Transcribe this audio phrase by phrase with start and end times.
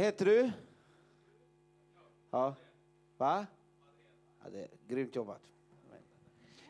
[0.00, 0.50] Vad heter du?
[2.30, 2.54] Ja.
[3.16, 3.46] Va?
[4.44, 5.42] Ja, det är grymt jobbat.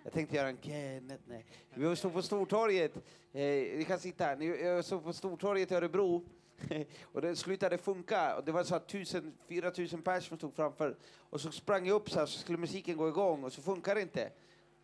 [0.04, 1.46] Jag tänkte göra en Kenneth, nej.
[1.74, 3.42] Vi stod på Stortorget, eh,
[3.76, 4.42] vi kan sitta här.
[4.42, 6.24] Jag stod på Stortorget i Örebro
[7.02, 8.36] och det slutade funka.
[8.36, 10.96] Och det var så att 1000, 4000 personer som stod framför.
[11.30, 13.94] Och så sprang jag upp så här så skulle musiken gå igång och så funkar
[13.94, 14.32] det inte.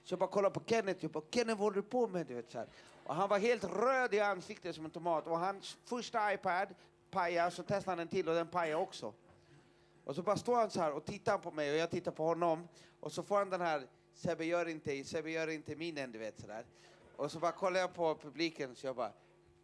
[0.03, 2.27] Så jag bara kollade på Kenneth, jag bara Kenneth vad håller du på med?
[2.27, 2.69] Du vet, så här.
[3.05, 6.69] Och han var helt röd i ansiktet som en tomat och hans första iPad
[7.11, 9.15] pajar, så testar han en till och den pajar också.
[10.05, 12.25] Och så bara står han så här och tittar på mig och jag tittar på
[12.25, 12.69] honom
[13.01, 16.41] och så får han den här Sebbe gör inte, Sebbe gör inte minen, du vet
[16.41, 16.67] sådär.
[17.17, 19.13] Och så bara kollar jag på publiken så jag bara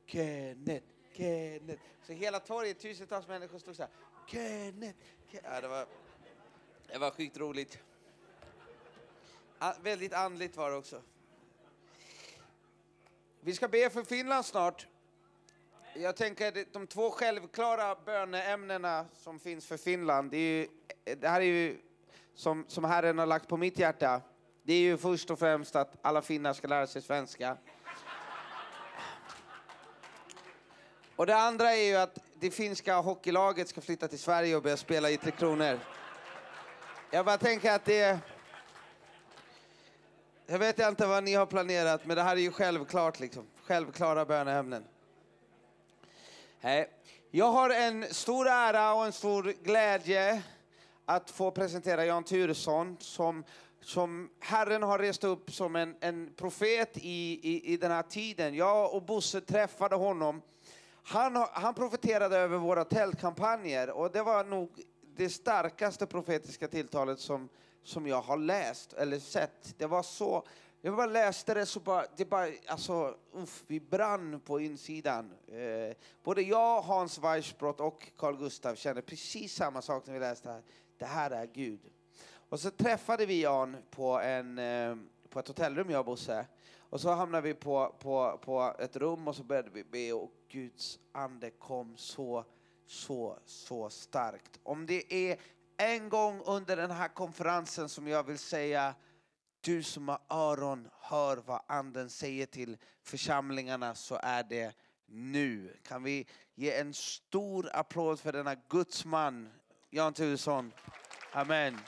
[0.06, 1.82] Kenneth, Kenneth.
[2.06, 3.90] Så hela torget, tusentals människor stod så här
[4.26, 5.48] Kenneth, Kenneth.
[5.54, 5.86] Ja, det var,
[6.86, 7.78] det var sjukt roligt.
[9.58, 11.02] A- väldigt andligt var det också.
[13.40, 14.86] Vi ska be för Finland snart.
[15.94, 20.68] Jag tänker att de två självklara böneämnena som finns för Finland, det, är ju,
[21.16, 21.78] det här är ju
[22.34, 24.20] som, som Herren har lagt på mitt hjärta.
[24.62, 27.56] Det är ju först och främst att alla finnar ska lära sig svenska.
[31.16, 34.76] Och det andra är ju att det finska hockeylaget ska flytta till Sverige och börja
[34.76, 35.78] spela i Tre Kronor.
[37.10, 38.18] Jag bara tänker att det...
[40.46, 43.46] Jag vet inte vad ni har planerat, men det här är ju självklart liksom.
[43.64, 44.84] Självklara böneämnen.
[46.64, 46.90] Hej.
[47.30, 50.42] Jag har en stor ära och en stor glädje
[51.04, 53.44] att få presentera Jan Turesson som,
[53.80, 58.54] som Herren har rest upp som en, en profet i, i, i den här tiden.
[58.54, 60.42] Jag och Bosse träffade honom.
[61.02, 64.70] Han, han profeterade över våra tältkampanjer och det var nog
[65.16, 67.48] det starkaste profetiska tilltalet som,
[67.84, 69.74] som jag har läst eller sett.
[69.78, 70.46] Det var så,
[70.84, 75.32] jag bara läste det så bara, det bara alltså, uff, vi brann på insidan.
[75.46, 80.48] Eh, både jag, Hans Weissbrott och Carl Gustav kände precis samma sak när vi läste
[80.48, 80.62] det här.
[80.98, 81.80] Det här är Gud.
[82.48, 84.96] Och så träffade vi Jan på, en, eh,
[85.28, 86.46] på ett hotellrum, jag och Bosse.
[86.78, 90.32] Och så hamnade vi på, på, på ett rum och så började vi be och
[90.48, 92.44] Guds ande kom så,
[92.86, 94.60] så, så starkt.
[94.62, 95.38] Om det är
[95.76, 98.94] en gång under den här konferensen som jag vill säga
[99.62, 104.74] du som har öron, hör vad anden säger till församlingarna så är det
[105.06, 105.76] nu.
[105.82, 109.50] Kan vi ge en stor applåd för denna gudsman,
[109.90, 110.72] Jan Turesson.
[111.32, 111.78] Amen.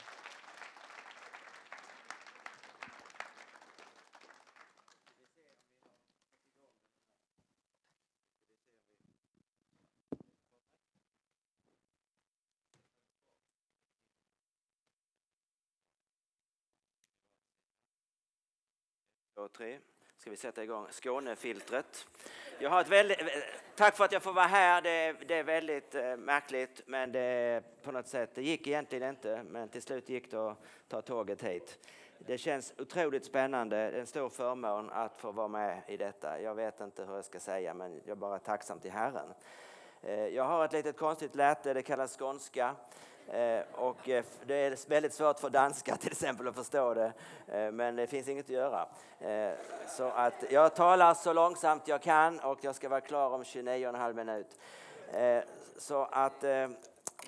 [19.45, 19.77] Och tre.
[20.17, 22.07] Ska vi sätta igång Skånefiltret.
[22.59, 23.17] Jag har ett väldigt,
[23.75, 24.81] tack för att jag får vara här.
[24.81, 29.09] Det är, det är väldigt eh, märkligt, men det, på något sätt, det gick egentligen
[29.09, 30.57] inte, men till slut gick det att
[30.87, 31.79] ta tåget hit.
[32.19, 33.75] Det känns otroligt spännande.
[33.75, 36.41] Det är en stor förmån att få vara med i detta.
[36.41, 39.33] Jag vet inte hur jag ska säga, men jag är bara tacksam till Herren.
[40.01, 42.75] Eh, jag har ett litet konstigt läte, det kallas skånska.
[43.27, 47.13] Eh, och eh, det är väldigt svårt för danska till exempel att förstå det,
[47.47, 48.87] eh, men det finns inget att göra.
[49.87, 54.13] Så att jag talar så långsamt jag kan och jag ska vara klar om 29,5
[54.13, 54.59] minut.
[55.77, 56.41] Så att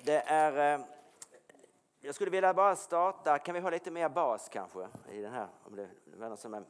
[0.04, 0.80] det är...
[2.00, 5.48] Jag skulle vilja bara starta, kan vi ha lite mer bas kanske i den här?
[5.64, 6.64] Om det var som är.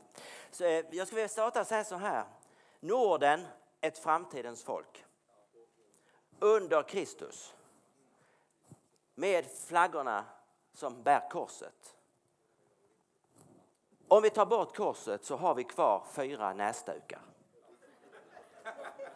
[0.50, 2.24] Så jag skulle vilja starta och säga så här.
[2.80, 3.46] Norden,
[3.80, 5.04] ett framtidens folk.
[6.40, 7.54] Under Kristus
[9.18, 10.24] med flaggorna
[10.74, 11.96] som bär korset.
[14.08, 17.20] Om vi tar bort korset så har vi kvar fyra näsdukar.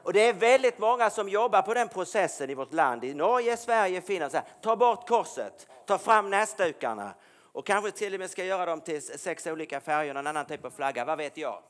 [0.03, 3.57] Och det är väldigt många som jobbar på den processen i vårt land, i Norge,
[3.57, 4.33] Sverige, Finland.
[4.33, 7.15] Så här, ta bort korset, ta fram näsdukarna
[7.53, 10.47] och kanske till och med ska göra dem till sex olika färger, och en annan
[10.47, 11.63] typ av flagga, vad vet jag.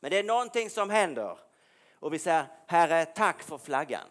[0.00, 1.38] Men det är någonting som händer
[2.00, 4.06] och vi säger Herre, tack för flaggan.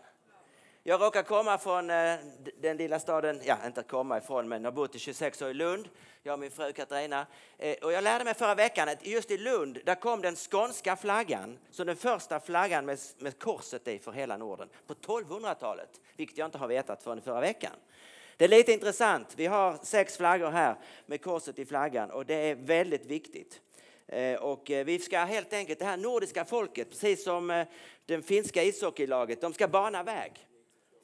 [0.89, 2.15] Jag råkar komma från eh,
[2.62, 5.53] den lilla staden, ja inte komma ifrån men jag har bott i 26 år i
[5.53, 5.89] Lund.
[6.24, 7.27] Jag och min fru Katarina.
[7.57, 10.95] Eh, och jag lärde mig förra veckan att just i Lund där kom den skånska
[10.95, 15.89] flaggan som den första flaggan med, med korset i för hela Norden på 1200-talet.
[16.15, 17.74] Vilket jag inte har vetat förrän förra veckan.
[18.38, 19.33] Det är lite intressant.
[19.36, 20.75] Vi har sex flaggor här
[21.06, 23.62] med korset i flaggan och det är väldigt viktigt.
[24.07, 27.65] Eh, och vi ska helt enkelt, det här nordiska folket, precis som
[28.06, 30.45] den finska ishockeylaget, de ska bana väg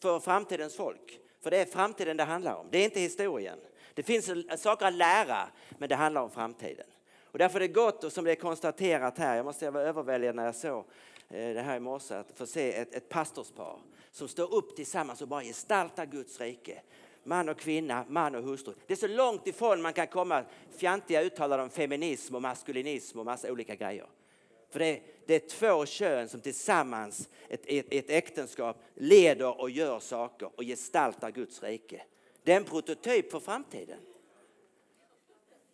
[0.06, 1.20] för framtidens folk.
[1.42, 3.60] För det är framtiden det handlar om, det är inte historien.
[3.94, 5.48] Det finns saker att lära,
[5.78, 6.86] men det handlar om framtiden.
[7.22, 10.36] Och därför är det gott, och som det är konstaterat här, jag måste vara överväldigad
[10.36, 10.86] när jag såg
[11.30, 13.80] eh, det här i morse, att få se ett, ett pastorspar
[14.12, 16.82] som står upp tillsammans och bara gestaltar Guds rike.
[17.24, 18.74] Man och kvinna, man och hustru.
[18.88, 20.44] Det är så långt ifrån man kan komma
[20.78, 24.08] fjantiga uttalanden om feminism och maskulinism och massa olika grejer.
[24.70, 30.00] För det, det är två kön som tillsammans, ett, ett, ett äktenskap, leder och gör
[30.00, 32.02] saker och gestaltar Guds rike.
[32.44, 34.00] Det är en prototyp för framtiden.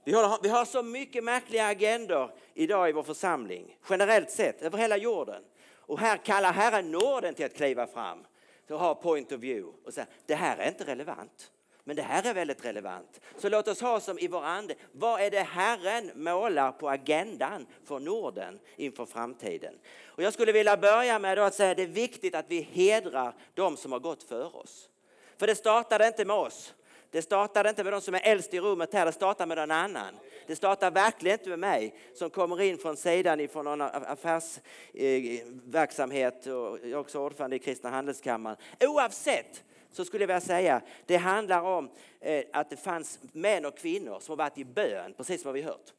[0.03, 4.77] Vi har, vi har så mycket märkliga agendor idag i vår församling, generellt sett, över
[4.77, 5.43] hela jorden.
[5.73, 8.25] Och här kallar Herren Norden till att kliva fram
[8.69, 11.51] och ha point of view och säga det här är inte relevant.
[11.83, 13.21] Men det här är väldigt relevant.
[13.37, 17.65] Så låt oss ha som i vår ande, vad är det Herren målar på agendan
[17.85, 19.73] för Norden inför framtiden?
[20.05, 23.33] Och jag skulle vilja börja med att säga att det är viktigt att vi hedrar
[23.53, 24.89] de som har gått för oss.
[25.37, 26.73] För det startade inte med oss.
[27.11, 29.71] Det startade inte med de som är äldst i rummet här, det startade med någon
[29.71, 30.13] annan.
[30.47, 36.51] Det startar verkligen inte med mig som kommer in från sidan från någon affärsverksamhet och
[36.51, 38.57] jag är också ordförande i Kristna Handelskammaren.
[38.79, 41.89] Oavsett så skulle jag vilja säga det handlar om
[42.19, 45.61] eh, att det fanns män och kvinnor som har varit i bön, precis som vi
[45.61, 45.93] hört.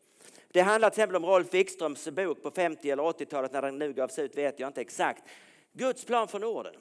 [0.52, 3.92] Det handlar till exempel om Rolf Wikströms bok på 50 eller 80-talet när den nu
[3.92, 5.22] gavs ut vet jag inte exakt.
[5.72, 6.74] Guds plan för Norden.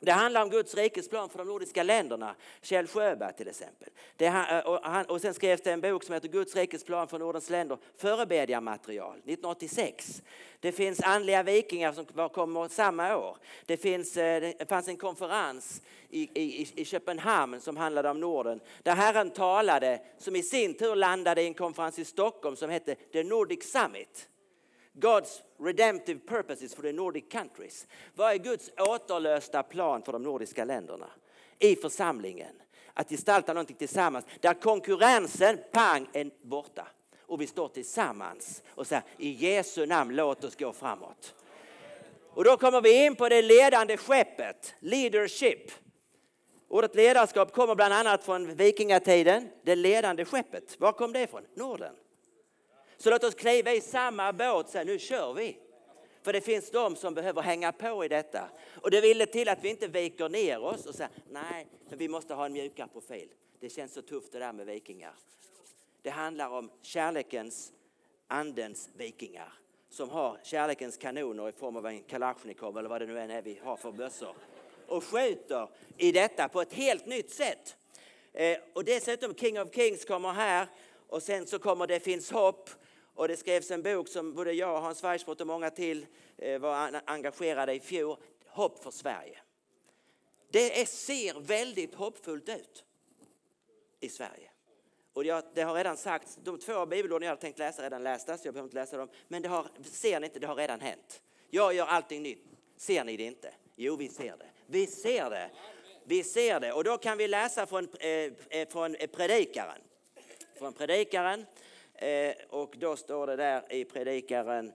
[0.00, 2.34] Det handlar om Guds rikes plan för de nordiska länderna.
[2.62, 3.88] Kjell Sjöberg till exempel.
[4.16, 7.08] Det, eh, och, han, och sen skrevs det en bok som heter Guds rikes plan
[7.08, 7.78] för Nordens länder.
[7.96, 10.22] Förebedjarmaterial 1986.
[10.60, 13.36] Det finns andliga vikingar som kommer samma år.
[13.66, 18.60] Det, finns, eh, det fanns en konferens i, i, i Köpenhamn som handlade om Norden.
[18.82, 22.94] Där Herren talade som i sin tur landade i en konferens i Stockholm som hette
[22.94, 24.28] The Nordic Summit.
[25.00, 27.86] God's redemptive purposes for the Nordic countries.
[28.14, 31.10] Vad är Guds återlösta plan för de nordiska länderna?
[31.58, 32.62] I församlingen.
[32.94, 36.86] Att gestalta någonting tillsammans där konkurrensen, pang, är borta.
[37.26, 41.34] Och vi står tillsammans och säger i Jesu namn låt oss gå framåt.
[42.30, 45.70] Och då kommer vi in på det ledande skeppet, leadership.
[46.68, 50.80] Ordet ledarskap kommer bland annat från vikingatiden, det ledande skeppet.
[50.80, 51.42] Var kom det ifrån?
[51.54, 51.94] Norden.
[52.98, 55.58] Så låt oss kliva i samma båt och säga nu kör vi.
[56.22, 58.48] För det finns de som behöver hänga på i detta.
[58.82, 62.08] Och det ville till att vi inte viker ner oss och säger nej, men vi
[62.08, 63.28] måste ha en mjukare profil.
[63.60, 65.14] Det känns så tufft det där med vikingar.
[66.02, 67.72] Det handlar om kärlekens,
[68.26, 69.52] andens vikingar
[69.90, 73.42] som har kärlekens kanoner i form av en kalasjnikov eller vad det nu än är
[73.42, 74.34] vi har för bössor
[74.86, 77.76] och skjuter i detta på ett helt nytt sätt.
[78.32, 80.66] Eh, och dessutom King of Kings kommer här
[81.08, 82.70] och sen så kommer Det finns hopp
[83.18, 86.06] och det skrevs en bok som både jag, Hans Weissbrott och många till
[86.36, 88.16] eh, var engagerade i fjol.
[88.46, 89.38] Hopp för Sverige.
[90.50, 92.84] Det är, ser väldigt hoppfullt ut
[94.00, 94.50] i Sverige.
[95.12, 98.38] Och jag, det har redan sagts, de två bibelorden jag hade tänkt läsa redan lästa,
[98.38, 99.08] så jag behöver inte läsa dem.
[99.28, 101.22] Men det har, ser ni inte, det har redan hänt.
[101.50, 102.44] Jag gör allting nytt.
[102.76, 103.54] Ser ni det inte?
[103.76, 104.46] Jo, vi ser det.
[104.66, 105.50] Vi ser det.
[106.04, 106.72] Vi ser det.
[106.72, 109.80] Och då kan vi läsa från, eh, eh från Predikaren.
[110.58, 111.46] Från Predikaren
[112.00, 114.72] Eh, och då står det där i Predikaren,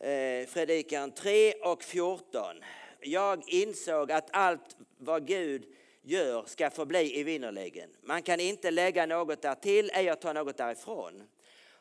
[0.00, 2.64] eh, Predikaren 3 och 14.
[3.00, 5.64] Jag insåg att allt vad Gud
[6.02, 7.90] gör ska förbli evinnerligen.
[8.00, 11.22] Man kan inte lägga något därtill, ej ta något därifrån.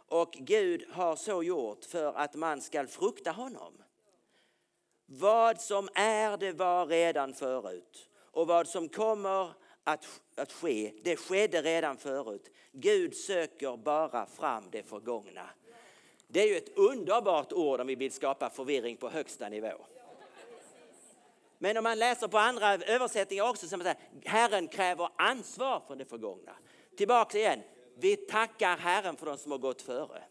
[0.07, 3.73] Och Gud har så gjort för att man ska frukta honom.
[5.05, 9.53] Vad som är det var redan förut och vad som kommer
[9.85, 12.51] att, att ske, det skedde redan förut.
[12.71, 15.49] Gud söker bara fram det förgångna.
[16.27, 19.85] Det är ju ett underbart ord om vi vill skapa förvirring på högsta nivå.
[21.57, 25.95] Men om man läser på andra översättningar också så man säger Herren kräver ansvar för
[25.95, 26.55] det förgångna.
[26.97, 27.61] Tillbaka igen.
[27.95, 30.23] Vi tackar Herren för de som har gått före.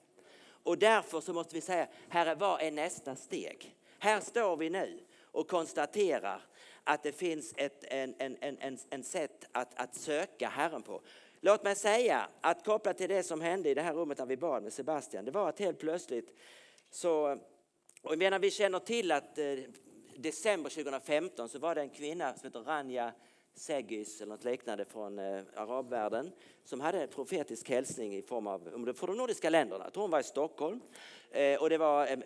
[0.46, 3.76] Och därför så måste vi säga, Herre vad är nästa steg?
[3.98, 6.40] Här står vi nu och konstaterar
[6.84, 11.00] att det finns ett en, en, en, en, sätt att, att söka Herren på.
[11.40, 14.36] Låt mig säga att kopplat till det som hände i det här rummet när vi
[14.36, 16.36] bad med Sebastian, det var att helt plötsligt
[16.90, 17.32] så,
[18.02, 19.44] och jag menar, vi känner till att eh,
[20.16, 23.12] december 2015 så var det en kvinna som heter Rania
[23.54, 26.32] Segis eller något liknande från eh, arabvärlden
[26.64, 29.84] som hade en profetisk hälsning i form av för de nordiska länderna.
[29.84, 30.80] Jag tror hon var i Stockholm
[31.30, 32.22] eh, och det var en,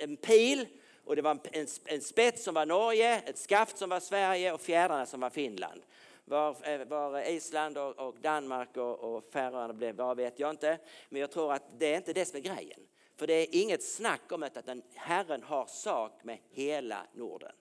[0.00, 0.66] en pil
[1.04, 4.60] och det var en, en spets som var Norge, ett skaft som var Sverige och
[4.60, 5.82] fjädrarna som var Finland.
[6.24, 10.78] Var, eh, var Island och, och Danmark och, och Färöarna blev, vad vet jag inte.
[11.08, 12.80] Men jag tror att det är inte det som är grejen.
[13.16, 17.52] För det är inget snack om att den Herren har sak med hela Norden.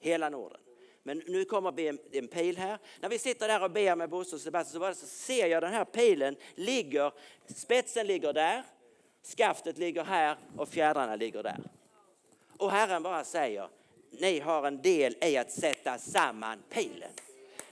[0.00, 0.60] Hela Norden.
[1.02, 2.78] Men nu kommer det en, en pil här.
[3.00, 5.84] När vi sitter där och ber med Bosse och Sebastian så ser jag den här
[5.84, 7.12] pilen ligger,
[7.54, 8.62] spetsen ligger där,
[9.36, 11.58] skaftet ligger här och fjädrarna ligger där.
[12.58, 13.68] Och Herren bara säger,
[14.10, 17.10] ni har en del i att sätta samman pilen.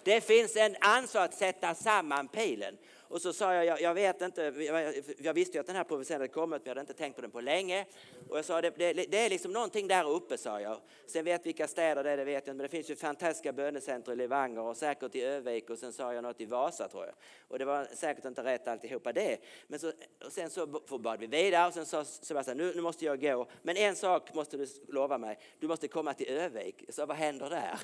[0.02, 2.76] Det finns en ansvar att sätta samman pilen.
[3.08, 5.84] Och så sa jag, jag, jag vet inte, jag, jag, visste ju att den här
[5.84, 7.86] profetian hade kommit men jag hade inte tänkt på den på länge.
[8.28, 10.80] Och jag sa, det, det, det, är liksom någonting där uppe sa jag.
[11.06, 13.52] Sen vet vilka städer det är, det vet jag inte, men det finns ju fantastiska
[13.52, 17.04] bönecenter i Levanger och säkert i Övik och sen sa jag något i Vasa tror
[17.04, 17.14] jag.
[17.48, 19.38] Och det var säkert inte rätt alltihopa det.
[19.66, 19.92] Men så,
[20.24, 20.66] och sen så
[20.98, 23.46] bad vi vidare och sen sa Sebastian, nu, nu måste jag gå.
[23.62, 26.84] Men en sak måste du lova mig, du måste komma till Övik.
[26.88, 27.78] Så vad händer där?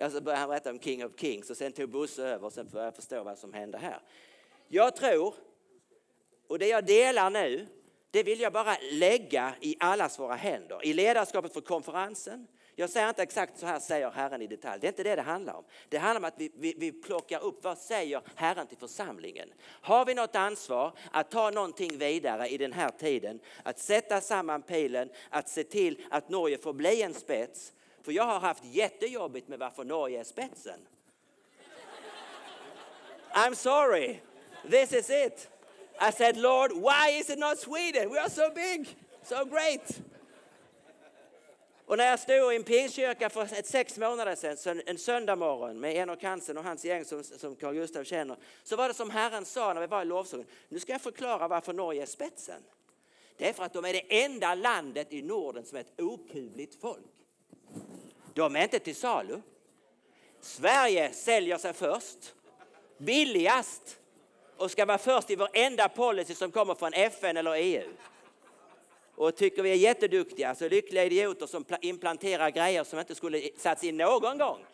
[0.00, 2.52] Ja, så började han berätta om King of Kings och sen tog Bosse över och
[2.52, 4.00] sen började jag förstå vad som hände här.
[4.68, 5.34] Jag tror,
[6.46, 7.66] och det jag delar nu,
[8.10, 10.84] det vill jag bara lägga i allas våra händer.
[10.84, 12.46] I ledarskapet för konferensen.
[12.74, 14.80] Jag säger inte exakt så här säger Herren i detalj.
[14.80, 15.64] Det är inte det det handlar om.
[15.88, 19.48] Det handlar om att vi, vi, vi plockar upp vad säger Herren till församlingen.
[19.62, 24.62] Har vi något ansvar att ta någonting vidare i den här tiden, att sätta samman
[24.62, 27.72] pilen, att se till att Norge får bli en spets.
[28.02, 30.80] För jag har haft jättejobbigt med varför Norge är spetsen.
[33.32, 34.20] I'm sorry.
[34.70, 35.48] This is it.
[36.00, 38.10] I said, Lord, why is it not Sweden?
[38.10, 40.00] We are so big, so great.
[41.88, 45.80] Och när jag stod i en pingstkyrka för ett sex månader sedan, en söndag morgon
[45.80, 49.10] med Enok Hansen och hans gäng som, som Carl Gustav känner, så var det som
[49.10, 50.46] Herren sa när vi var i lovsången.
[50.68, 52.62] Nu ska jag förklara varför Norge är spetsen.
[53.36, 56.80] Det är för att de är det enda landet i Norden som är ett okuvligt
[56.80, 57.17] folk.
[58.38, 59.40] De är inte till salu.
[60.40, 62.34] Sverige säljer sig först,
[62.98, 63.98] billigast
[64.56, 67.88] och ska vara först i varenda policy som kommer från FN eller EU.
[69.14, 73.84] Och tycker vi är jätteduktiga, så lyckliga idioter som implanterar grejer som inte skulle satts
[73.84, 74.64] in någon gång.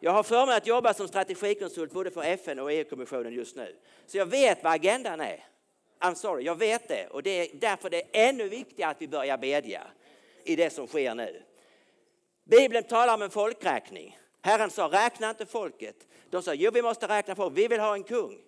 [0.00, 3.76] Jag har förmånen att jobba som strategikonsult både för FN och EU-kommissionen just nu.
[4.06, 5.44] Så jag vet vad agendan är.
[6.00, 7.06] I'm sorry, jag vet det.
[7.06, 9.82] Och det är därför det är ännu viktigare att vi börjar bedja
[10.44, 11.42] i det som sker nu.
[12.48, 14.18] Bibeln talar om en folkräkning.
[14.42, 16.06] Herren sa, räkna inte folket.
[16.30, 18.38] De sa, jo vi måste räkna folk, vi vill ha en kung.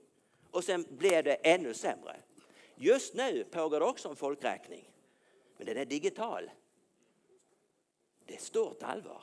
[0.50, 2.16] Och sen blev det ännu sämre.
[2.75, 4.90] Just nu pågår det också en folkräkning.
[5.57, 6.50] Men den är digital.
[8.26, 9.23] Det är stort allvar.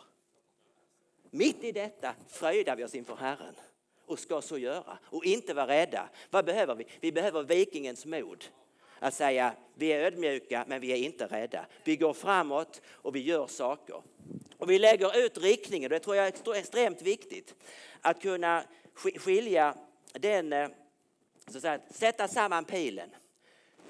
[1.32, 3.56] Mitt i detta fröjdar vi oss inför Herren
[4.06, 6.10] och ska så göra och inte vara rädda.
[6.30, 6.88] Vad behöver vi?
[7.00, 8.46] Vi behöver vikingens mod.
[9.00, 11.66] Att säga vi är ödmjuka men vi är inte rädda.
[11.84, 14.02] Vi går framåt och vi gör saker.
[14.68, 15.90] Och vi lägger ut riktningen.
[15.90, 17.56] Det tror jag är extremt viktigt.
[18.02, 19.76] Att kunna skilja
[20.14, 20.70] den, eh,
[21.48, 23.10] så att säga, sätta samman pilen.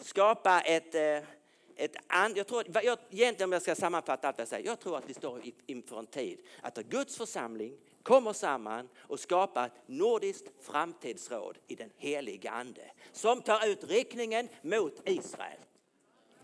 [0.01, 1.29] Skapa ett, eh,
[1.75, 4.97] ett and, jag tror, jag, egentligen om jag ska sammanfatta allt jag säger, jag tror
[4.97, 10.47] att vi står inför en tid att Guds församling kommer samman och skapar ett nordiskt
[10.61, 15.59] framtidsråd i den heliga ande som tar ut riktningen mot Israel.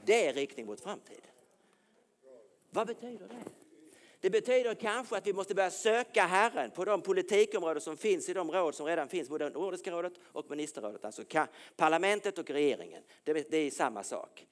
[0.05, 1.31] Det är riktning mot framtiden.
[2.69, 3.62] Vad betyder det?
[4.23, 8.33] Det betyder kanske att vi måste börja söka Herren på de politikområden som finns i
[8.33, 11.23] de råd som redan finns, både Nordiska rådet och ministerrådet, alltså
[11.75, 13.03] parlamentet och regeringen.
[13.23, 14.47] Det är samma sak.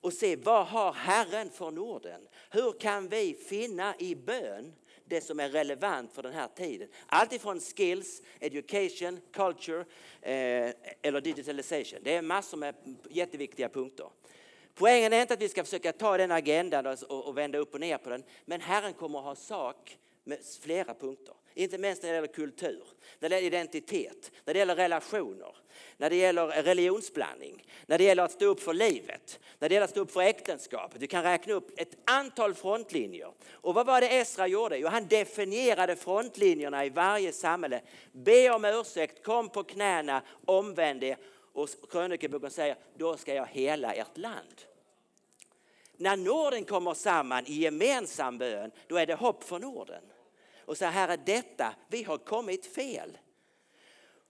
[0.00, 2.28] Och se vad har Herren för Norden?
[2.50, 4.72] Hur kan vi finna i bön
[5.04, 6.88] det som är relevant för den här tiden.
[7.06, 9.80] Allt ifrån skills, education, culture
[10.20, 10.72] eh,
[11.02, 11.98] eller digitalization.
[12.02, 12.74] Det är massor med
[13.10, 14.06] jätteviktiga punkter.
[14.78, 17.80] Poängen är inte att vi ska försöka ta den agendan och, och vända upp och
[17.80, 18.24] ner på den.
[18.44, 21.34] Men Herren kommer att ha sak med flera punkter.
[21.54, 22.84] Inte minst när det gäller kultur,
[23.18, 25.56] när det gäller identitet, när det gäller relationer,
[25.96, 29.84] när det gäller religionsblandning, när det gäller att stå upp för livet, när det gäller
[29.84, 31.00] att stå upp för äktenskapet.
[31.00, 33.32] Du kan räkna upp ett antal frontlinjer.
[33.50, 34.78] Och vad var det Esra gjorde?
[34.78, 37.80] Jo, han definierade frontlinjerna i varje samhälle.
[38.12, 41.16] Be om ursäkt, kom på knäna, omvänd er.
[41.56, 44.62] Och krönikeboken säger, då ska jag hela ert land.
[45.96, 50.02] När Norden kommer samman i gemensam bön, då är det hopp för Norden
[50.66, 53.18] och så här är detta, vi har kommit fel.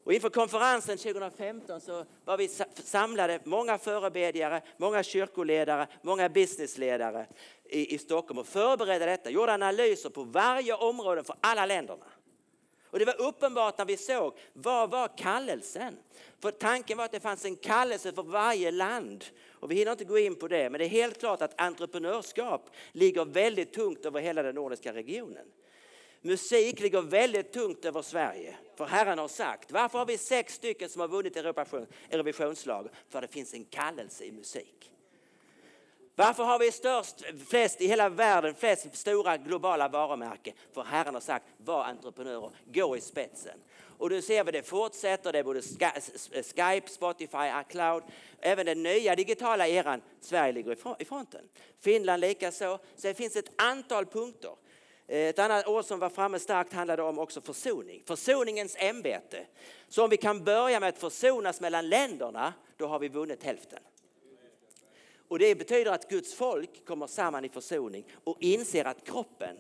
[0.04, 2.48] Och inför konferensen 2015 så var vi
[2.84, 7.26] samlade många förebedjare, många kyrkoledare, många businessledare
[7.64, 12.04] i, i Stockholm och förberedde detta, gjorde analyser på varje område för alla länderna.
[12.96, 15.96] Och det var uppenbart när vi såg, vad var kallelsen?
[16.40, 19.24] För tanken var att det fanns en kallelse för varje land.
[19.50, 22.70] Och vi hinner inte gå in på det, men det är helt klart att entreprenörskap
[22.92, 25.46] ligger väldigt tungt över hela den nordiska regionen.
[26.20, 28.56] Musik ligger väldigt tungt över Sverige.
[28.76, 31.36] För Herren har sagt, varför har vi sex stycken som har vunnit
[32.10, 32.88] Eurovisionslag?
[33.08, 34.90] För det finns en kallelse i musik.
[36.18, 40.54] Varför har vi störst, flest i hela världen, flest stora globala varumärken?
[40.72, 43.58] För Herren har sagt, var entreprenörer, gå i spetsen.
[43.98, 45.62] Och nu ser vi det fortsätter, det är både
[46.42, 48.02] Skype, Spotify, iCloud,
[48.40, 51.48] även den nya digitala eran, Sverige ligger i fronten.
[51.80, 52.78] Finland likaså.
[52.96, 54.52] Så det finns ett antal punkter.
[55.08, 58.02] Eh, ett annat ord som var framme starkt handlade om också försoning.
[58.06, 59.46] Försoningens ämbete.
[59.88, 63.78] Så om vi kan börja med att försonas mellan länderna, då har vi vunnit hälften.
[65.28, 69.56] Och det betyder att Guds folk kommer samman i försoning och inser att kroppen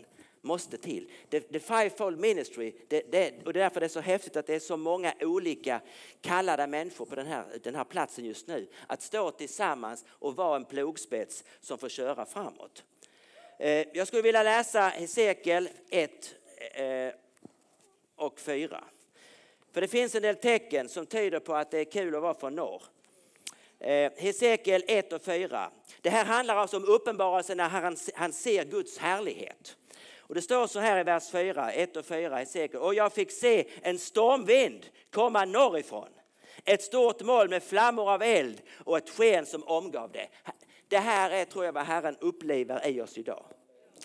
[0.46, 1.10] måste till.
[1.30, 4.46] The, the fivefold ministry, det, det, och det är därför det är så häftigt att
[4.46, 5.80] det är så många olika
[6.20, 8.68] kallade människor på den här, den här platsen just nu.
[8.86, 12.84] Att stå tillsammans och vara en plogspets som får köra framåt.
[13.58, 16.34] Eh, jag skulle vilja läsa Hesekiel 1
[16.74, 17.14] eh,
[18.16, 18.84] och 4.
[19.72, 22.34] För det finns en del tecken som tyder på att det är kul att vara
[22.34, 22.82] från norr.
[23.80, 25.70] Eh, Hesekiel 1 och 4.
[26.00, 29.76] Det här handlar alltså om uppenbarelsen när han, han ser Guds härlighet.
[30.18, 32.82] Och det står så här i vers 4, 1 och 4 Hesekiel.
[32.82, 36.08] Och jag fick se en stormvind komma norrifrån.
[36.64, 40.28] Ett stort moln med flammor av eld och ett sken som omgav det.
[40.88, 43.44] Det här är tror jag vad Herren upplever i oss idag.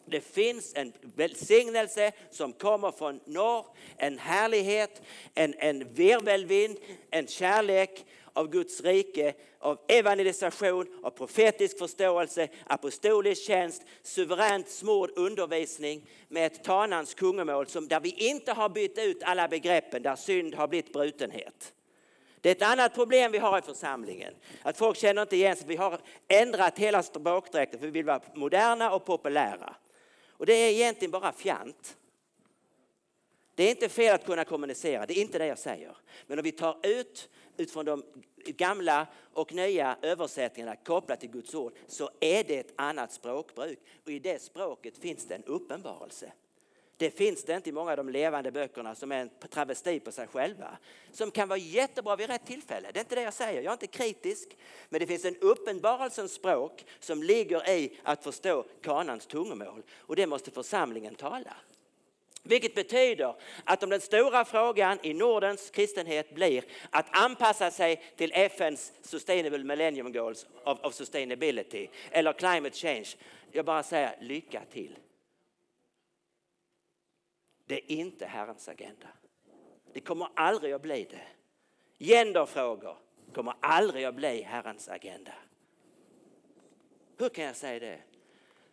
[0.05, 3.65] Det finns en välsignelse som kommer från norr,
[3.97, 5.01] en härlighet,
[5.35, 6.77] en, en virvelvind,
[7.09, 16.09] en kärlek av Guds rike, av evangelisation, av profetisk förståelse, apostolisk tjänst, suveränt smord undervisning
[16.27, 20.55] med ett tanans kungamål som, där vi inte har bytt ut alla begreppen där synd
[20.55, 21.73] har blivit brutenhet.
[22.41, 24.33] Det är ett annat problem vi har i församlingen.
[24.61, 25.67] Att folk känner inte igen sig.
[25.67, 29.75] Vi har ändrat hela språkdräkten för vi vill vara moderna och populära.
[30.29, 31.97] Och det är egentligen bara fjant.
[33.55, 35.97] Det är inte fel att kunna kommunicera, det är inte det jag säger.
[36.27, 38.03] Men om vi tar ut utifrån de
[38.45, 44.11] gamla och nya översättningarna kopplat till Guds ord så är det ett annat språkbruk och
[44.11, 46.31] i det språket finns det en uppenbarelse.
[46.97, 50.11] Det finns det inte i många av de levande böckerna som är en travesti på
[50.11, 50.77] sig själva.
[51.11, 52.89] Som kan vara jättebra vid rätt tillfälle.
[52.93, 54.57] Det är inte det jag säger, jag är inte kritisk.
[54.89, 59.83] Men det finns en uppenbarelsens språk som ligger i att förstå kanans tungomål.
[59.97, 61.55] Och det måste församlingen tala.
[62.43, 68.31] Vilket betyder att om den stora frågan i Nordens kristenhet blir att anpassa sig till
[68.33, 73.07] FNs Sustainable Millennium Goals of, of Sustainability eller Climate Change.
[73.51, 74.97] Jag bara säger lycka till.
[77.65, 79.07] Det är inte Herrens agenda.
[79.93, 81.27] Det kommer aldrig att bli det.
[82.05, 82.97] Genderfrågor
[83.33, 85.33] kommer aldrig att bli Herrens agenda.
[87.17, 87.99] Hur kan jag säga det?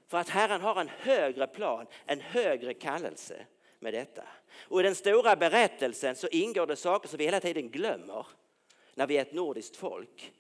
[0.07, 3.47] För att Herren har en högre plan, en högre kallelse
[3.81, 4.23] med detta.
[4.61, 8.27] Och i den stora berättelsen så ingår det saker som vi hela tiden glömmer
[8.95, 10.33] när vi är ett nordiskt folk.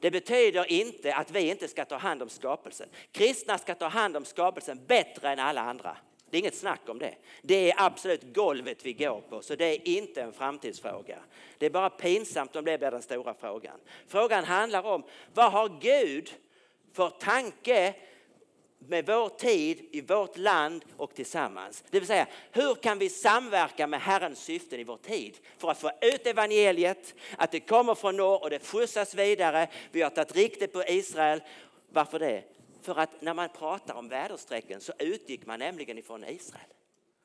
[0.00, 2.88] Det betyder inte att vi inte ska ta hand om skapelsen.
[3.12, 5.96] Kristna ska ta hand om skapelsen bättre än alla andra.
[6.30, 7.14] Det är inget snack om det.
[7.42, 11.18] Det är absolut golvet vi går på, så det är inte en framtidsfråga.
[11.58, 13.80] Det är bara pinsamt om det blir den stora frågan.
[14.06, 16.34] Frågan handlar om vad har Gud
[16.92, 17.94] för tanke
[18.88, 21.84] med vår tid, i vårt land och tillsammans.
[21.90, 25.80] Det vill säga, hur kan vi samverka med Herrens syften i vår tid för att
[25.80, 29.68] få ut evangeliet, att det kommer från norr och det skjutsas vidare.
[29.92, 31.42] Vi har tagit riktigt på Israel.
[31.88, 32.44] Varför det?
[32.82, 36.66] För att när man pratar om väderstrecken så utgick man nämligen ifrån Israel.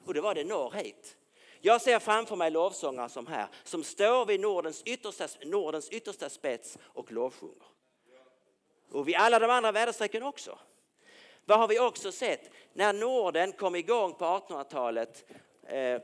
[0.05, 1.15] Och det var det norr hit.
[1.61, 6.77] Jag ser framför mig lovsångare som här, som står vid Nordens yttersta, Nordens yttersta spets
[6.83, 7.63] och lovsjunger.
[8.91, 10.59] Och vid alla de andra väderstrecken också.
[11.49, 12.49] Vad har vi också sett?
[12.73, 15.25] När Norden kom igång på 1800-talet
[15.63, 16.01] eh,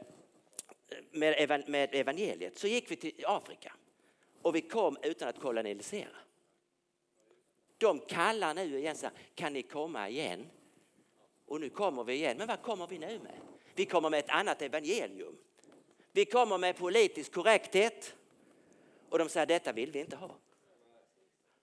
[1.12, 3.74] med evangeliet så gick vi till Afrika
[4.42, 6.18] och vi kom utan att kolonisera.
[7.78, 10.50] De kallar nu igen så kan ni komma igen?
[11.46, 12.38] Och nu kommer vi igen.
[12.38, 13.40] Men vad kommer vi nu med?
[13.76, 15.38] Vi kommer med ett annat evangelium.
[16.12, 18.16] Vi kommer med politisk korrekthet.
[19.10, 20.36] Och de säger detta vill vi inte ha.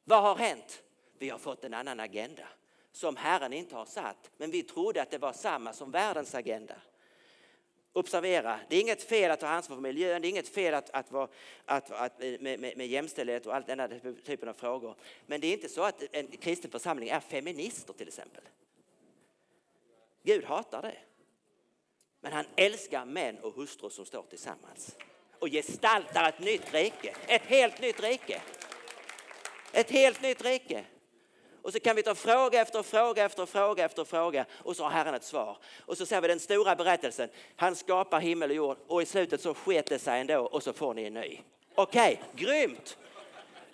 [0.04, 0.82] Vad har hänt?
[1.18, 2.48] Vi har fått en annan agenda
[2.92, 4.30] som Herren inte har satt.
[4.36, 6.74] Men vi trodde att det var samma som världens agenda.
[7.92, 10.90] Observera, det är inget fel att ta ansvar för miljön, det är inget fel att,
[10.90, 11.28] att, vara,
[11.64, 13.88] att, att med, med, med, jämställdhet och all denna
[14.24, 14.94] typen av frågor.
[15.26, 18.42] Men det är inte så att en kristen församling är feminister till exempel.
[20.22, 20.96] Gud hatar det.
[22.20, 24.96] Men han älskar män och hustrur som står tillsammans
[25.38, 28.42] och gestaltar ett nytt rike, ett helt nytt rike.
[29.72, 30.84] Ett helt nytt rike.
[31.62, 34.90] Och så kan vi ta fråga efter fråga efter fråga efter fråga och så har
[34.90, 35.56] Herren ett svar.
[35.86, 37.28] Och så ser vi den stora berättelsen.
[37.56, 40.72] Han skapar himmel och jord och i slutet så sket det sig ändå och så
[40.72, 41.40] får ni en ny.
[41.74, 42.96] Okej, okay, grymt!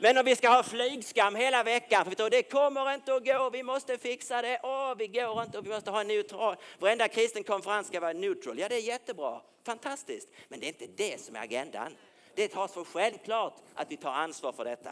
[0.01, 3.25] Men om vi ska ha flygskam hela veckan, för vi tror det kommer inte att
[3.25, 6.57] gå, vi måste fixa det, åh, vi går inte och vi måste ha en neutral,
[6.79, 8.59] varenda kristen konferens ska vara neutral.
[8.59, 11.97] Ja, det är jättebra, fantastiskt, men det är inte det som är agendan.
[12.35, 14.91] Det tas för självklart att vi tar ansvar för detta.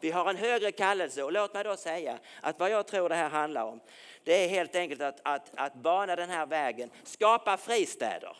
[0.00, 3.14] Vi har en högre kallelse och låt mig då säga att vad jag tror det
[3.14, 3.80] här handlar om,
[4.24, 8.36] det är helt enkelt att, att, att bana den här vägen, skapa fristäder,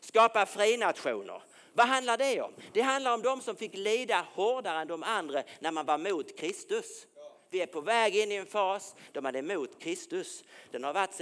[0.00, 1.42] skapa frinationer.
[1.74, 2.52] Vad handlar det om?
[2.72, 6.38] Det handlar om de som fick lida hårdare än de andra när man var mot
[6.38, 7.06] Kristus.
[7.50, 10.44] Vi är på väg in i en fas då man är emot Kristus.
[10.70, 11.14] Den har varit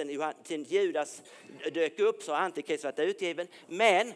[0.43, 1.23] sedan Judas
[1.73, 3.49] dök upp så har Antikrist varit utgiven.
[3.69, 4.13] Men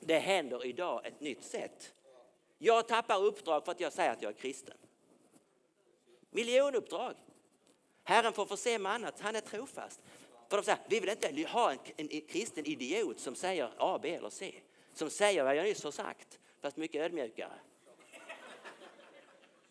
[0.00, 1.92] det händer idag ett nytt sätt.
[2.58, 4.76] Jag tappar uppdrag för att jag säger att jag är kristen.
[6.34, 7.14] Miljonuppdrag.
[8.04, 10.00] Herren får förse med annat, han är trofast.
[10.48, 13.98] För de säger, vi vill inte ha en, en, en kristen idiot som säger A,
[14.02, 14.54] B eller C.
[14.94, 17.52] Som säger vad jag nyss har sagt, fast mycket ödmjukare.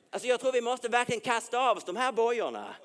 [0.09, 2.75] Alltså jag tror vi måste verkligen kasta av oss de här bojorna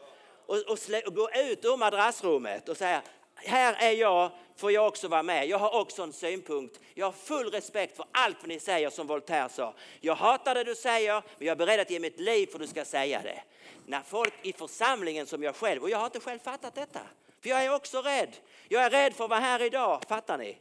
[0.46, 3.02] och, och, och gå ut ur madrassrummet och säga,
[3.44, 5.48] här är jag, får jag också vara med.
[5.48, 6.80] Jag har också en synpunkt.
[6.94, 9.74] Jag har full respekt för allt vad ni säger som Voltaire sa.
[10.00, 12.60] Jag hatar det du säger, men jag är beredd att ge mitt liv för att
[12.60, 13.42] du ska säga det.
[13.86, 17.00] När folk i församlingen som jag själv, och jag har inte själv fattat detta,
[17.40, 18.36] för jag är också rädd.
[18.68, 20.56] Jag är rädd för att vara här idag, fattar ni?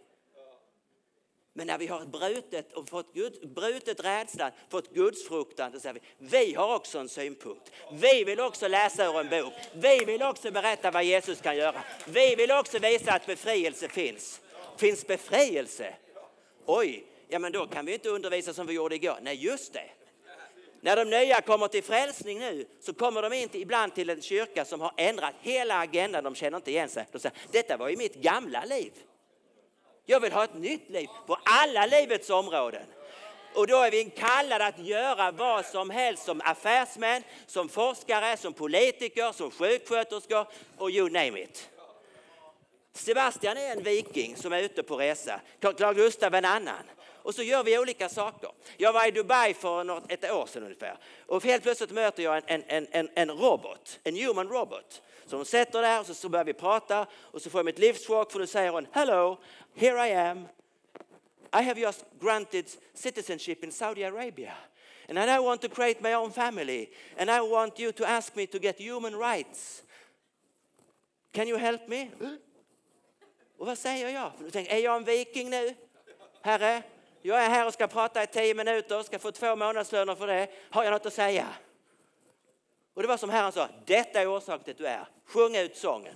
[1.58, 6.02] Men när vi har brutit, och fått Gud, brutit rädslan, fått gudsfruktan, då säger vi,
[6.18, 7.72] vi har också en synpunkt.
[7.92, 9.54] Vi vill också läsa ur en bok.
[9.74, 11.84] Vi vill också berätta vad Jesus kan göra.
[12.06, 14.42] Vi vill också visa att befrielse finns.
[14.78, 15.94] Finns befrielse?
[16.66, 19.18] Oj, ja men då kan vi inte undervisa som vi gjorde igår.
[19.22, 19.90] Nej, just det.
[20.82, 24.66] När de nya kommer till frälsning nu så kommer de inte ibland till en kyrka
[24.66, 26.24] som har ändrat hela agendan.
[26.24, 27.06] De känner inte igen sig.
[27.12, 28.92] De säger, detta var ju mitt gamla liv.
[30.10, 32.86] Jag vill ha ett nytt liv på alla livets områden.
[33.54, 38.54] Och då är vi kallade att göra vad som helst som affärsmän, som forskare, som
[38.54, 41.70] politiker, som sjuksköterskor och you name it.
[42.94, 45.42] Sebastian är en viking som är ute på resa.
[45.60, 46.84] Carl Gustav en annan.
[47.24, 48.50] Och så gör vi olika saker.
[48.78, 50.98] Jag var i Dubai för något, ett år sedan ungefär.
[51.26, 55.02] Och helt plötsligt möter jag en, en, en, en robot, en human robot.
[55.28, 57.80] Så hon sätter där och så, så börjar vi prata och så får jag mitt
[57.80, 59.38] livschock för då säger hon Hello,
[59.78, 60.48] here I am.
[61.54, 64.54] I have just granted citizenship in Saudi Arabia.
[65.10, 66.90] And I want to create my own family.
[67.18, 69.84] And I want you to ask me to get human rights.
[71.32, 72.10] Can you help me?
[73.58, 74.32] Och vad säger jag?
[74.54, 75.74] är jag en viking nu?
[76.42, 76.84] Herre,
[77.22, 80.48] jag är här och ska prata i tio minuter, ska få två månadslöner för det.
[80.70, 81.48] Har jag något att säga?
[82.94, 85.08] Och det var som Herren sa, detta är orsaken till att du är.
[85.26, 86.16] Sjung ut sången.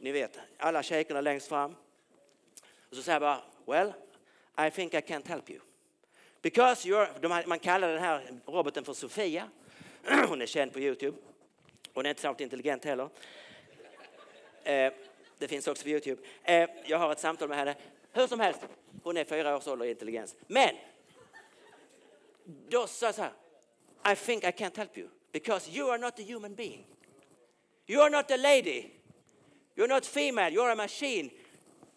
[0.00, 1.76] Ni vet, alla shakerna längst fram.
[2.90, 3.92] Och så säger jag bara, well,
[4.66, 5.60] I think I can't help you.
[6.42, 9.48] Because you're, man kallar den här roboten för Sofia.
[10.28, 11.16] Hon är känd på Youtube.
[11.94, 13.08] Hon är inte särskilt intelligent heller.
[14.64, 14.92] Eh,
[15.38, 16.22] det finns också på Youtube.
[16.44, 17.74] Eh, jag har ett samtal med henne.
[18.12, 18.60] Hur som helst,
[19.02, 20.36] hon är fyra års ålder i intelligens.
[20.46, 20.74] Men
[22.68, 23.32] då sa jag så här,
[24.12, 26.86] I think I can't help you because you are not a human being.
[27.86, 28.84] You are not a lady.
[29.76, 30.50] You're not female.
[30.50, 31.30] You're a machine.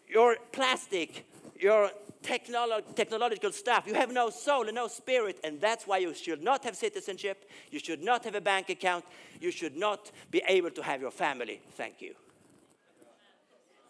[0.08, 1.26] You're plastic.
[1.58, 1.90] You're
[2.22, 3.86] technolo technological stuff.
[3.86, 7.48] You have no soul and no spirit, and that's why you should not have citizenship.
[7.70, 9.04] You should not have a bank account.
[9.40, 11.60] You should not be able to have your family.
[11.72, 12.14] Thank you.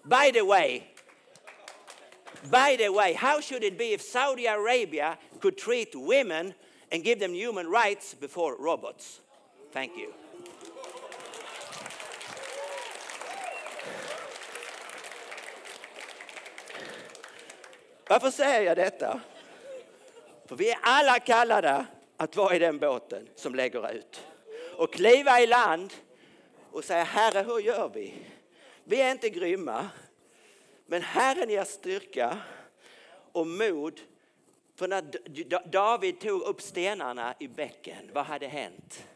[0.04, 0.88] By the way,
[2.50, 6.54] by the way, how should it be if Saudi Arabia could treat women
[6.92, 9.20] and give them human rights before robots?
[9.72, 10.12] Thank you.
[18.08, 19.20] Varför säger jag detta?
[20.46, 24.24] För vi är alla kallade att vara i den båten som lägger ut
[24.76, 25.94] och kliva i land
[26.70, 28.14] och säga Herre, hur gör vi?
[28.84, 29.88] Vi är inte grymma,
[30.86, 32.38] men Herren ger styrka
[33.32, 34.00] och mod.
[34.74, 39.06] För när David tog upp stenarna i bäcken, vad hade hänt?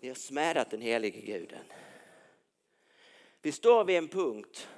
[0.00, 1.64] Vi har smädat den helige guden.
[3.42, 4.68] Vi står vid en punkt,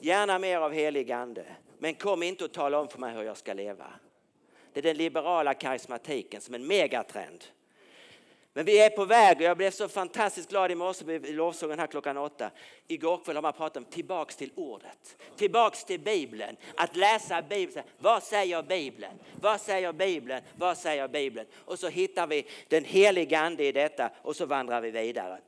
[0.00, 1.44] gärna mer av helig ande,
[1.78, 3.86] men kom inte och tala om för mig hur jag ska leva.
[4.72, 7.44] Det är den liberala karismatiken som en megatrend.
[8.52, 11.78] Men vi är på väg och jag blev så fantastiskt glad i morse i lovsången
[11.78, 12.50] här klockan åtta.
[12.88, 16.56] Igår kväll har man pratat om tillbaks till ordet, tillbaks till Bibeln.
[16.76, 17.86] Att läsa Bibeln.
[17.98, 19.18] Vad säger Bibeln?
[19.40, 20.42] Vad säger Bibeln?
[20.56, 21.46] Vad säger Bibeln?
[21.64, 25.38] Och så hittar vi den heliga ande i detta och så vandrar vi vidare.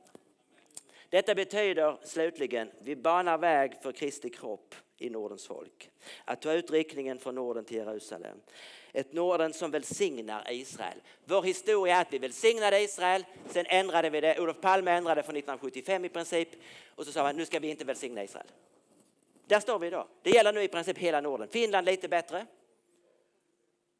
[1.11, 5.89] Detta betyder slutligen, vi banar väg för Kristi kropp i Nordens folk.
[6.25, 8.37] Att ta ut riktningen från Norden till Jerusalem.
[8.93, 10.97] Ett Norden som välsignar Israel.
[11.25, 14.39] Vår historia är att vi välsignade Israel, sen ändrade vi det.
[14.39, 16.49] Olof Palme ändrade från 1975 i princip
[16.87, 18.47] och så sa man nu ska vi inte välsigna Israel.
[19.47, 20.07] Där står vi idag.
[20.21, 21.47] Det gäller nu i princip hela Norden.
[21.47, 22.45] Finland lite bättre.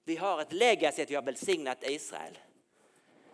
[0.04, 2.38] Vi har ett legacy att vi har välsignat Israel.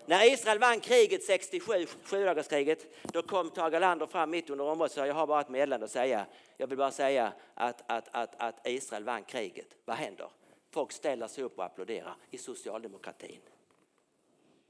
[0.10, 4.96] När Israel vann kriget 67, sjudagarskriget, då kom Tage Erlander fram mitt under området och
[4.96, 6.26] sa jag har bara ett meddelande att säga.
[6.58, 9.67] Jag vill bara säga att, att, att, att Israel vann kriget.
[9.86, 10.30] Vad händer?
[10.70, 13.39] Folk ställer sig upp och applåderar i socialdemokratin.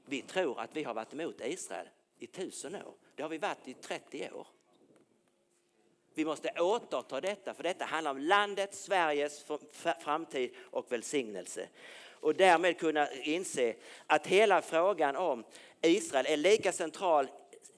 [0.04, 2.94] Vi tror att vi har varit emot Israel i tusen år.
[3.14, 4.46] Det har vi varit i 30 år.
[6.14, 9.44] Vi måste återta detta, för detta handlar om landet Sveriges
[10.00, 11.68] framtid och välsignelse.
[12.20, 13.74] Och därmed kunna inse
[14.06, 15.44] att hela frågan om
[15.82, 17.28] Israel är lika central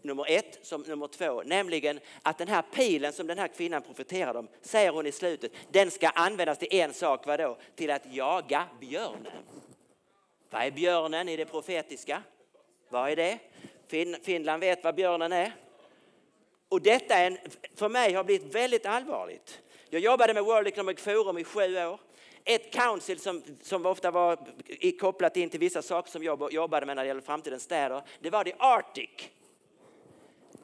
[0.03, 4.39] nummer ett som nummer två, nämligen att den här pilen som den här kvinnan profeterade
[4.39, 7.59] om, säger hon i slutet, den ska användas till en sak, vadå?
[7.75, 9.43] Till att jaga björnen.
[10.51, 12.23] Vad är björnen i det profetiska?
[12.89, 13.39] Vad är det?
[13.89, 15.53] Fin Finland vet vad björnen är.
[16.69, 17.39] Och detta är en,
[17.75, 19.61] för mig har blivit väldigt allvarligt.
[19.91, 22.01] Jag jobbade med World Economic Forum i sju år.
[22.45, 24.39] Ett council som, som ofta var
[24.99, 28.31] kopplat in till vissa saker som jag jobbade med när det gäller framtidens städer, det
[28.31, 29.11] var The Arctic.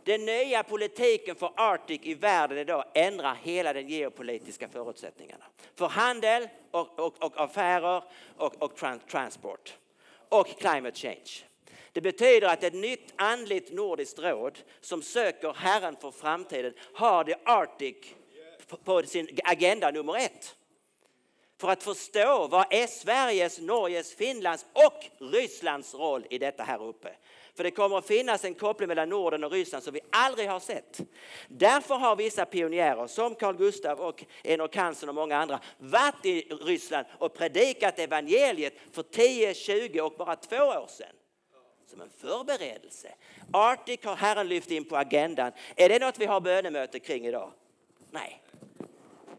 [0.05, 5.45] Den nya politiken för Arctic i världen idag ändrar hela den geopolitiska förutsättningarna.
[5.75, 8.03] För handel och, och, och affärer
[8.37, 8.77] och, och
[9.09, 9.75] transport.
[10.29, 11.45] Och climate change.
[11.93, 17.37] Det betyder att ett nytt andligt nordiskt råd som söker Herren för framtiden har det
[17.45, 17.97] Arctic
[18.85, 20.56] på sin agenda nummer ett.
[21.59, 27.09] För att förstå vad är Sveriges, Norges, Finlands och Rysslands roll i detta här uppe.
[27.55, 30.61] För det kommer att finnas en koppling mellan Norden och Ryssland som vi aldrig har
[30.61, 31.01] sett.
[31.49, 36.41] Därför har vissa pionjärer som Carl Gustav och Enok Hansen och många andra varit i
[36.41, 41.17] Ryssland och predikat evangeliet för 10, 20 och bara två år sedan
[41.87, 43.15] som en förberedelse.
[43.53, 45.53] Arctic har Herren lyft in på agendan.
[45.77, 47.53] Är det något vi har bönemöte kring idag?
[48.11, 48.43] Nej.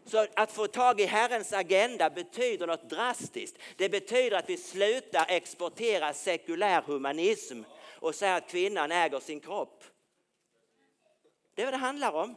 [0.08, 3.58] Så att få tag i Herrens agenda betyder något drastiskt.
[3.76, 7.62] Det betyder att vi slutar exportera sekulär humanism
[8.00, 9.84] och säga att kvinnan äger sin kropp.
[11.54, 12.34] Det är vad det handlar om.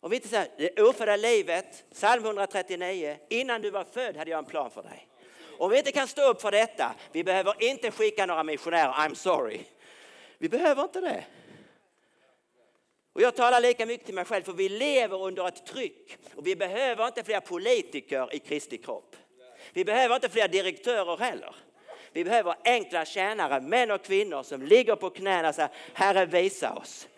[0.00, 4.38] Om vi inte säger det ofödda livet, psalm 139, innan du var född hade jag
[4.38, 5.08] en plan för dig.
[5.58, 9.14] Om vi inte kan stå upp för detta, vi behöver inte skicka några missionärer, I'm
[9.14, 9.60] sorry.
[10.38, 11.24] Vi behöver inte det.
[13.16, 16.18] Och jag talar lika mycket till mig själv, för vi lever under ett tryck.
[16.34, 19.16] Och vi behöver inte fler politiker i Kristi kropp.
[19.72, 21.54] Vi behöver inte fler direktörer heller.
[22.12, 26.72] Vi behöver enkla tjänare, män och kvinnor som ligger på knäna och säger Herre visa
[26.72, 27.08] oss.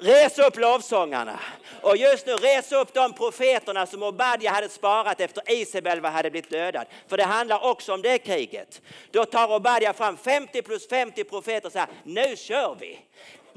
[0.00, 1.40] Res upp lovsångarna.
[1.82, 6.50] Och just nu res upp de profeterna som Obadja hade sparat efter Isabel hade blivit
[6.50, 6.86] dödad.
[7.08, 8.82] För det handlar också om det kriget.
[9.10, 12.98] Då tar Obadja fram 50 plus 50 profeter och säger nu kör vi.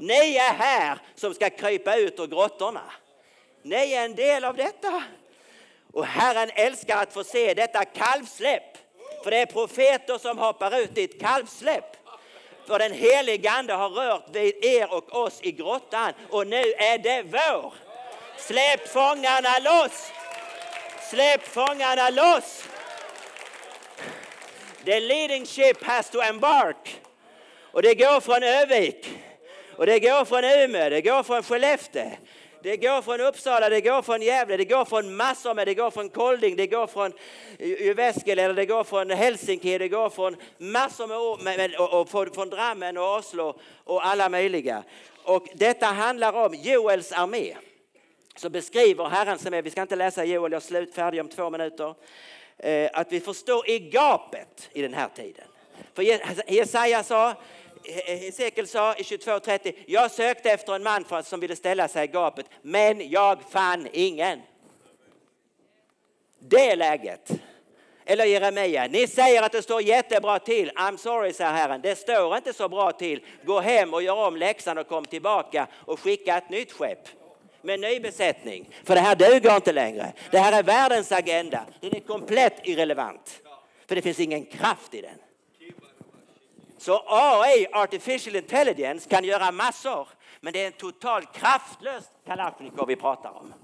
[0.00, 2.92] Ni är här som ska krypa ut ur grottorna.
[3.62, 5.02] Ni är en del av detta.
[5.92, 8.78] Och Herren älskar att få se detta kalvsläpp.
[9.24, 11.96] För det är profeter som hoppar ut i ett kalvsläpp.
[12.66, 16.98] För den helige Ande har rört vid er och oss i grottan och nu är
[16.98, 17.74] det vår.
[18.38, 20.12] Släpp fångarna loss!
[21.10, 22.64] Släpp fångarna loss!
[24.84, 27.00] The leading ship has to embark.
[27.72, 29.10] Och det går från Övik,
[29.80, 32.10] och det går från Umeå, det går från Skellefteå,
[32.62, 35.90] det går från Uppsala, det går från Gävle, det går från massor med, det går
[35.90, 37.12] från Kolding, det går från
[37.58, 42.50] Jyväskylä, det går från Helsinki, det går från massor med, med och, och från, från
[42.50, 44.82] Drammen och Oslo och alla möjliga.
[45.22, 47.56] Och detta handlar om Joels armé.
[48.36, 51.28] Så beskriver Herren som är, vi ska inte läsa Joel, jag är slut, färdig om
[51.28, 51.94] två minuter.
[52.58, 55.44] Eh, att vi förstår i gapet i den här tiden.
[55.94, 56.02] För
[56.52, 57.34] Jesaja sa,
[57.84, 62.06] Hesekiel sa i 22.30, jag sökte efter en man för, som ville ställa sig i
[62.06, 64.40] gapet, men jag fann ingen.
[66.38, 67.30] Det läget.
[68.04, 70.70] Eller Jeremia, ni säger att det står jättebra till.
[70.70, 73.24] I'm sorry, säger Herren, det står inte så bra till.
[73.44, 77.08] Gå hem och gör om läxan och kom tillbaka och skicka ett nytt skepp
[77.62, 78.68] med ny besättning.
[78.84, 80.12] För det här duger inte längre.
[80.30, 81.64] Det här är världens agenda.
[81.80, 83.42] Den är komplett irrelevant.
[83.86, 85.29] För det finns ingen kraft i den.
[86.80, 90.08] Så AI, artificial intelligence, kan göra massor.
[90.40, 93.54] Men det är en totalt kraftlös Kalashnikov vi pratar om.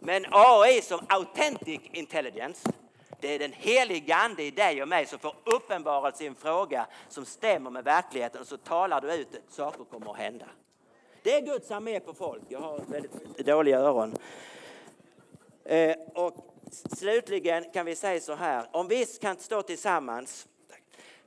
[0.00, 2.72] Men AI som authentic intelligence,
[3.20, 6.86] det är den heliga ande i dig och mig som får uppenbarelse i en fråga
[7.08, 10.46] som stämmer med verkligheten och så talar du ut att saker kommer att hända.
[11.22, 12.42] Det är Guds armé på folk.
[12.48, 14.16] Jag har väldigt dåliga öron.
[15.64, 16.34] Eh, och
[16.96, 20.48] slutligen kan vi säga så här, om vi kan stå tillsammans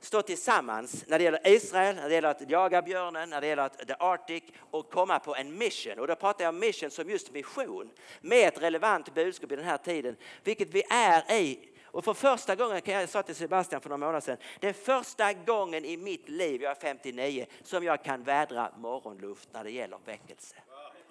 [0.00, 3.62] stå tillsammans när det gäller Israel, när det gäller att jaga björnen, när det gäller
[3.62, 5.98] att, the Arctic och komma på en mission.
[5.98, 9.64] Och då pratar jag om mission som just mission med ett relevant budskap i den
[9.64, 11.58] här tiden, vilket vi är i
[11.92, 14.72] och för första gången, kan jag sa till Sebastian för några månader sedan, det är
[14.72, 19.70] första gången i mitt liv, jag är 59, som jag kan vädra morgonluft när det
[19.70, 20.56] gäller väckelse.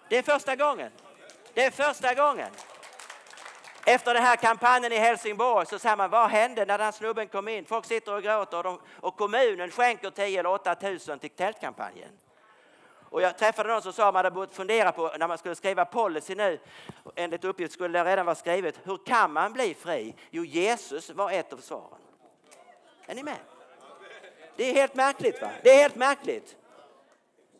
[0.09, 0.91] Det är första gången.
[1.53, 2.51] Det är första gången.
[3.89, 7.47] Efter den här kampanjen i Helsingborg så säger man, vad hände när den snubben kom
[7.47, 7.65] in?
[7.65, 10.75] Folk sitter och gråter och, de, och kommunen skänker 10 eller 8
[11.07, 12.09] 000 till tältkampanjen.
[13.09, 15.55] Och jag träffade någon som sa att man hade börjat fundera på när man skulle
[15.55, 16.59] skriva policy nu.
[17.15, 18.79] Enligt uppgift skulle det redan vara skrivet.
[18.83, 20.15] Hur kan man bli fri?
[20.29, 21.99] Jo, Jesus var ett av svaren.
[23.05, 23.37] Är ni med?
[24.55, 25.49] Det är helt märkligt va?
[25.63, 26.55] Det är helt märkligt.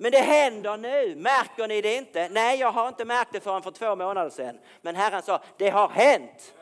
[0.02, 1.16] Men det händer nu.
[1.16, 2.30] Märker ni det inte?
[2.30, 4.60] Nej, jag har inte märkt det förrän för två månader sedan.
[4.82, 6.54] Men Herren sa, det har hänt.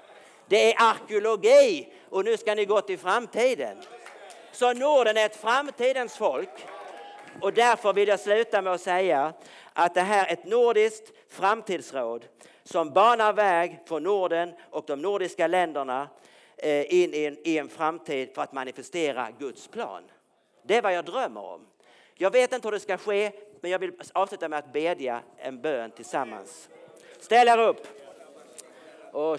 [0.47, 3.77] Det är arkeologi och nu ska ni gå till framtiden.
[4.51, 6.49] Så Norden är ett framtidens folk.
[7.41, 9.33] Och därför vill jag sluta med att säga
[9.73, 12.25] att det här är ett nordiskt framtidsråd
[12.63, 16.09] som banar väg för Norden och de nordiska länderna
[16.57, 20.03] eh, in i en, i en framtid för att manifestera Guds plan.
[20.63, 21.61] Det är vad jag drömmer om.
[22.17, 25.61] Jag vet inte hur det ska ske, men jag vill avsluta med att bedja en
[25.61, 26.69] bön tillsammans.
[27.19, 27.87] Ställ er upp.
[29.13, 29.37] Oh,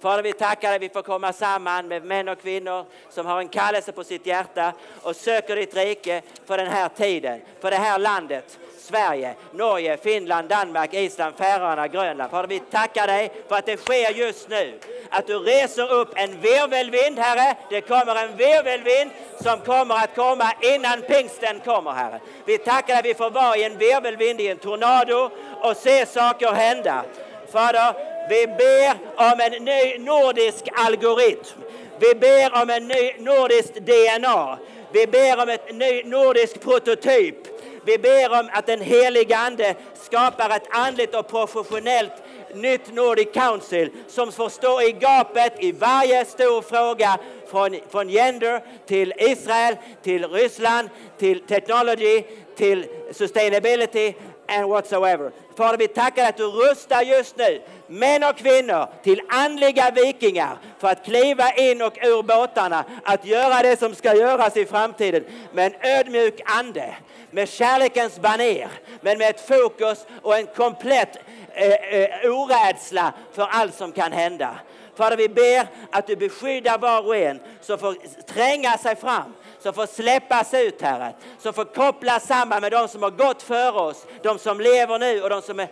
[0.00, 3.48] Fader, vi tackar dig, vi får komma samman med män och kvinnor som har en
[3.48, 7.98] kallelse på sitt hjärta och söker ditt rike för den här tiden, för det här
[7.98, 8.58] landet.
[8.88, 12.30] Sverige, Norge, Finland, Danmark, Island, Färöarna, Grönland.
[12.30, 14.78] Fader, vi tackar dig för att det sker just nu.
[15.10, 17.56] Att du reser upp en virvelvind, Herre.
[17.70, 19.10] Det kommer en virvelvind
[19.42, 22.20] som kommer att komma innan pingsten kommer, Herre.
[22.44, 26.52] Vi tackar dig, vi får vara i en virvelvind, i en tornado och se saker
[26.52, 27.04] hända.
[27.52, 27.94] Fader,
[28.28, 31.60] vi ber om en ny nordisk algoritm.
[31.98, 34.58] Vi ber om en ny nordisk DNA.
[34.92, 37.53] Vi ber om ett ny nordisk prototyp.
[37.84, 42.12] Vi ber om att den heliga Ande skapar ett andligt och professionellt
[42.54, 47.18] nytt Nordic Council som får stå i gapet i varje stor fråga
[47.50, 52.22] från, från gender till Israel, till Ryssland, till technology,
[52.56, 54.12] till sustainability
[54.48, 55.30] and whatsoever.
[55.56, 60.88] Fader, vi tackar att du rustar just nu män och kvinnor till andliga vikingar för
[60.88, 65.66] att kliva in och ur båtarna, att göra det som ska göras i framtiden med
[65.66, 66.94] en ödmjuk ande,
[67.34, 68.68] med kärlekens baner,
[69.00, 71.16] men med ett fokus och en komplett
[71.52, 74.58] eh, eh, orädsla för allt som kan hända.
[74.96, 79.74] Fader, vi ber att du beskyddar var och en som får tränga sig fram som
[79.74, 81.14] får släppas ut, Herre.
[81.38, 85.22] Som får kopplas samman med de som har gått före oss, de som lever nu
[85.22, 85.68] och de som är,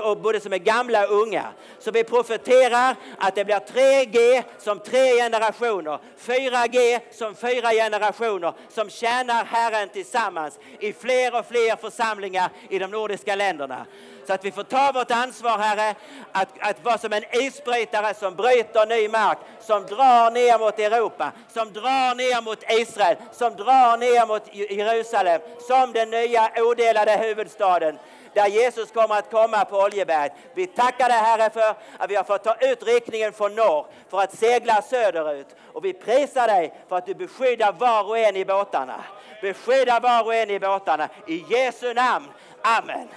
[0.00, 1.44] och både som är gamla och unga.
[1.78, 8.90] Så vi profeterar att det blir 3G som tre generationer, 4G som fyra generationer som
[8.90, 13.86] tjänar Herren tillsammans i fler och fler församlingar i de nordiska länderna.
[14.28, 15.94] Så att vi får ta vårt ansvar, Herre,
[16.32, 21.32] att, att vara som en isbrytare som bryter ny mark, som drar ner mot Europa,
[21.48, 27.98] som drar ner mot Israel, som drar ner mot Jerusalem, som den nya odelade huvudstaden
[28.34, 30.32] där Jesus kommer att komma på Oljeberget.
[30.54, 34.20] Vi tackar dig Herre för att vi har fått ta ut riktningen från norr för
[34.20, 35.56] att segla söderut.
[35.72, 39.04] Och vi prisar dig för att du beskyddar var och en i båtarna.
[39.42, 41.08] Beskydda var och en i båtarna.
[41.26, 42.26] I Jesu namn.
[42.62, 43.08] Amen.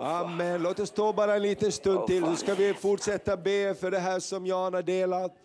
[0.00, 0.62] Amen.
[0.62, 3.98] Låt oss stå bara en liten stund till så ska vi fortsätta be för det
[3.98, 5.36] här som Jan har delat.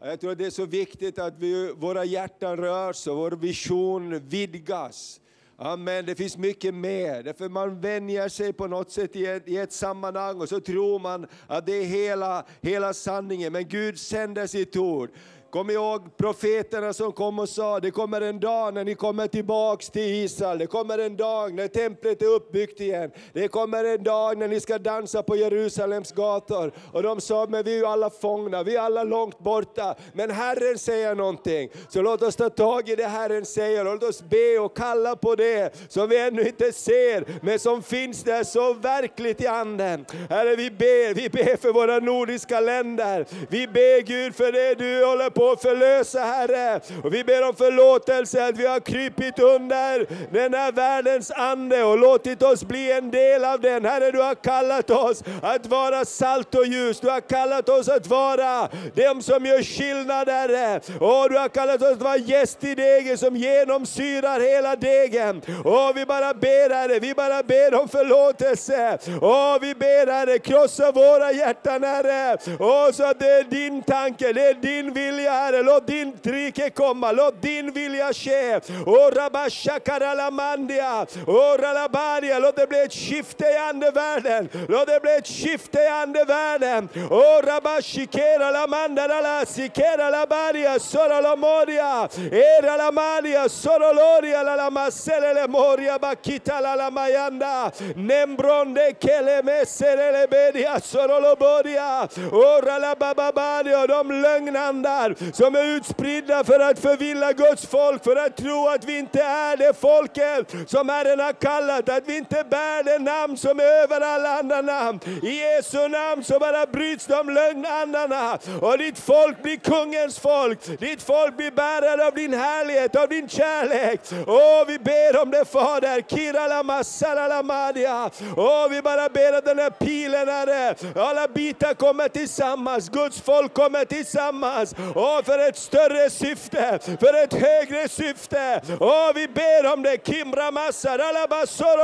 [0.00, 5.20] Jag tror det är så viktigt att vi, våra hjärtan rörs och vår vision vidgas.
[5.64, 7.22] Amen, det finns mycket mer.
[7.22, 10.98] Därför man vänjer sig på något sätt i ett, i ett sammanhang och så tror
[10.98, 13.52] man att det är hela, hela sanningen.
[13.52, 15.10] Men Gud sänder sitt ord.
[15.52, 19.90] Kom ihåg profeterna som kom och sa, det kommer en dag när ni kommer tillbaks
[19.90, 20.58] till Israel.
[20.58, 23.10] Det kommer en dag när templet är uppbyggt igen.
[23.32, 26.72] Det kommer en dag när ni ska dansa på Jerusalems gator.
[26.92, 29.94] Och de sa, men vi är ju alla fångna, vi är alla långt borta.
[30.12, 31.70] Men Herren säger någonting.
[31.88, 33.84] Så låt oss ta tag i det Herren säger.
[33.84, 38.24] Låt oss be och kalla på det som vi ännu inte ser, men som finns
[38.24, 40.06] där så verkligt i anden.
[40.30, 43.26] Herre, vi ber, vi ber för våra nordiska länder.
[43.48, 46.80] Vi ber Gud för det du håller på på att förlösa, Herre.
[47.04, 51.98] Och vi ber om förlåtelse att vi har krypit under den här världens ande och
[51.98, 53.84] låtit oss bli en del av den.
[53.84, 57.00] Herre, du har kallat oss att vara salt och ljus.
[57.00, 60.80] Du har kallat oss att vara de som gör skillnad, Herre.
[61.00, 65.42] Och du har kallat oss att vara gäst i degen som genomsyrar hela degen.
[65.64, 68.98] Och vi bara ber, Herre, vi bara ber om förlåtelse.
[69.20, 72.34] Och vi ber, Herre, krossa våra hjärtan, Herre.
[72.58, 75.62] Och så att det är din tanke, det är din vilja, Herre.
[75.62, 78.56] Låt din rike komma, låt din vilja ske.
[78.86, 84.48] Och rabashakaramandia, och ralabadia, låt det bli ett skifte i andevärlden.
[84.68, 86.88] Låt det bli ett skifte i andevärlden.
[87.10, 92.08] Och rabashikera lamanda la sikera labadia sorolomoria.
[92.32, 97.70] Era lamadia soroloria la lamasele moria bakita la la mayanda.
[97.96, 102.08] Nembronde kele mesere bedia sorolobodia.
[102.32, 108.36] Ora la bababadia, de lögnandar som är utspridda för att förvilla Guds folk, för att
[108.36, 112.82] tro att vi inte är det folket som Herren har kallat, att vi inte bär
[112.84, 115.00] det namn som är över alla andra namn.
[115.22, 120.80] I Jesu namn så bara bryts de lögnandarna och ditt folk blir kungens folk.
[120.80, 124.00] Ditt folk blir bärare av din härlighet, av din kärlek.
[124.26, 126.02] Åh, vi ber om det Fader.
[126.08, 127.42] Kiralama saralamadia.
[127.42, 128.10] madia.
[128.36, 132.88] Åh, vi bara ber att den här pilen, Herre, alla bitar kommer tillsammans.
[132.88, 134.74] Guds folk kommer tillsammans.
[134.94, 138.60] Åh, för ett större syfte, för ett högre syfte.
[138.80, 140.06] Åh, vi ber om det.
[140.06, 141.82] Kimra masara la basoro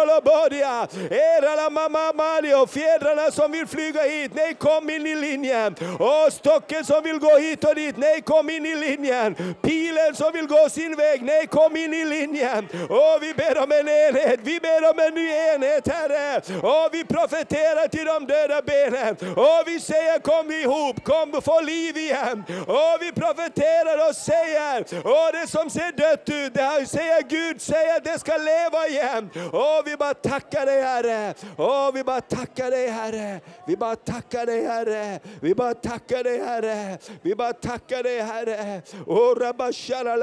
[2.66, 5.74] Fjädrarna som vill flyga hit, nej kom in i linjen.
[5.99, 9.35] Åh, stocken som vill gå hit och dit, nej kom in i linjen.
[9.62, 12.68] Pilen som vill gå sin väg, nej kom in i linjen.
[12.91, 16.41] Åh, vi ber om en enhet, vi ber om en ny enhet Herre.
[16.62, 19.16] Åh, vi profeterar till de döda benen.
[19.37, 22.45] Åh, vi säger kom ihop, kom få liv igen.
[22.66, 27.23] Åh, vi vi profeterar och säger, åh det som ser dött ut, det här säger
[27.23, 29.31] Gud, säger att det ska leva igen.
[29.53, 31.35] Åh, vi bara tackar dig Herre.
[31.57, 33.41] Åh, vi bara tackar dig Herre.
[33.67, 35.21] Vi bara tackar dig Herre.
[35.41, 36.99] Vi bara tackar dig Herre.
[37.23, 38.83] Vi bara tackar dig Herre.
[39.07, 40.17] Åh, rabashara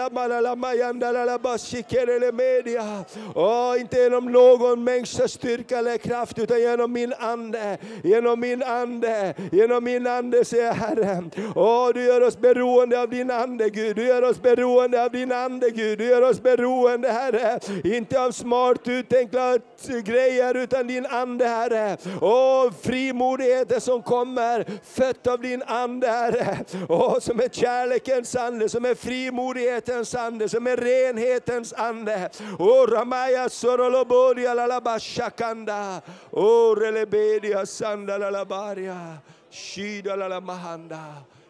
[2.31, 3.03] media.
[3.35, 7.77] Åh, inte genom någon människas styrka eller kraft, utan genom min ande.
[8.03, 9.33] Genom min ande.
[9.51, 11.31] Genom min ande, säger Herren.
[11.55, 13.95] Åh, du gör oss beroende av din ande, Gud.
[13.95, 15.97] Du gör oss beroende av din ande, Gud.
[15.97, 17.59] Du gör oss beroende, Herre.
[17.83, 19.57] Inte av smart uttänkta
[20.03, 21.97] grejer, utan din ande, Herre.
[22.21, 26.57] Åh, frimodigheten som kommer, fött av din ande, Herre.
[26.89, 32.29] Åh, som är kärlekens ande, som är frimodighetens ande, som är renhetens ande.
[32.59, 36.01] Åh, Ramaya sorolobodia lalabashakanda.
[36.31, 39.17] Åh, relebedia Sandalalabaria.
[39.51, 40.99] Shida lalamahanda.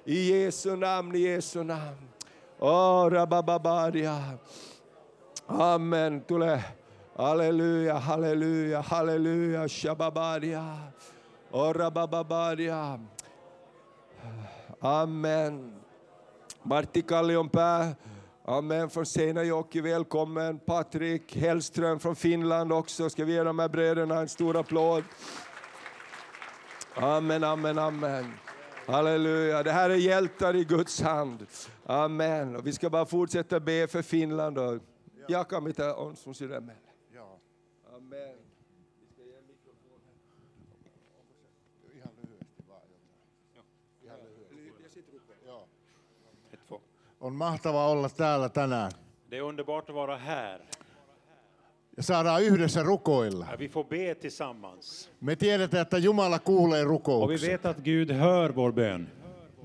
[0.06, 2.08] I Jesu namn, i Jesu namn.
[2.60, 4.38] Oh, rabababadia.
[5.48, 6.22] Amen.
[6.22, 6.64] Tule.
[7.18, 10.78] Halleluja, halleluja, halleluja, shababadia.
[11.52, 11.92] Ora.
[14.82, 15.76] Amen.
[16.64, 17.96] Martti Kallionpää.
[18.46, 18.90] Amen.
[18.90, 20.60] Från Seinäjoki, välkommen.
[20.60, 23.10] Patrik Hellström från Finland också.
[23.10, 25.04] Ska vi ge de här bröderna en stor applåd?
[26.96, 28.45] Amen, amen, amen.
[28.88, 29.64] Halleluja.
[29.64, 31.48] Det här är hjältar i Guds hand.
[31.86, 32.56] Amen.
[32.56, 34.58] Och vi ska bara fortsätta be för Finland.
[34.58, 34.80] Och
[35.28, 36.80] jaka mitä on sun sydämellä.
[37.14, 37.40] Joo,
[37.96, 38.36] Amen.
[41.96, 43.66] ihan lyhyesti vaan jotain.
[44.04, 45.06] Ihan lyhyesti.
[45.46, 45.68] Joo.
[47.20, 48.92] On mahtava olla täällä tänään.
[49.30, 50.62] Det är underbart att vara här.
[51.98, 53.46] Ja saadaan yhdessä rukoilla.
[53.52, 55.12] Ja, Vi får be tillsammans.
[55.22, 57.52] Me tiedetään, että Jumala kuulee Och vi rukouksen.
[57.52, 59.08] vet att Gud hör vår bön.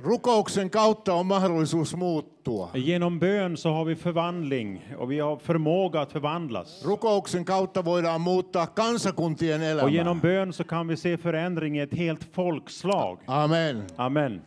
[0.03, 2.70] Rukouksen kautta on mahdollisuus muuttua.
[2.74, 6.85] Genom bön så har vi förvandling och vi har förmåga att förvandlas.
[6.85, 11.95] Rukouksen kautta voidaan muuttaa kansakuntien Och genom bön så kan vi se förändring i ett
[11.95, 13.18] helt folkslag.
[13.26, 13.83] Amen.
[13.97, 14.41] Amen.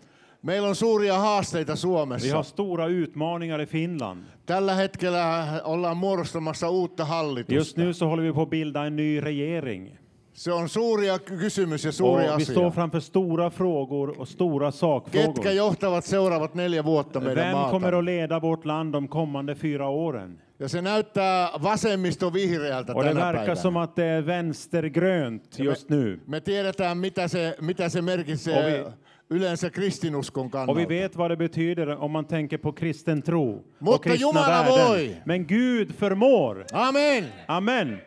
[0.43, 2.35] Meillä on suuria haasteita Vi Suomessa.
[2.35, 4.23] har stora utmaningar i Finland.
[4.45, 7.81] Tällä hetkellä ollaan muodostamassa uutta Just hallitusta.
[7.81, 9.97] nu så håller vi på att bilda en ny regering.
[10.33, 12.71] Se on suuria kysymys ja Och suuri vi står asia.
[12.71, 15.51] framför stora frågor och stora Ketkä sakfrågor.
[15.51, 17.97] johtavat seuraavat neljä vuotta meidän Vem kommer maata?
[17.97, 20.41] att leda vårt land de kommande fyra åren?
[20.59, 23.55] Ja se näyttää vasemmisto vihreältä Och det tänä verkar päivänä.
[23.61, 26.19] som att det är vänstergrönt just nu.
[26.27, 28.85] Me tiedetään, mitä se, mitä se merkitsee.
[29.29, 30.73] Yleensä kristinuskon Och kannalta.
[30.79, 34.63] vi vet vad det betyder om man tänker på kristen tro Mutta och kristna Jumala
[34.63, 34.87] värden.
[34.87, 35.17] voi.
[35.25, 36.65] Men Gud förmår.
[36.73, 37.25] Amen!
[37.47, 37.97] Amen.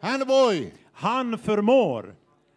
[0.00, 0.72] Hän voi.
[0.92, 2.14] Han förmår.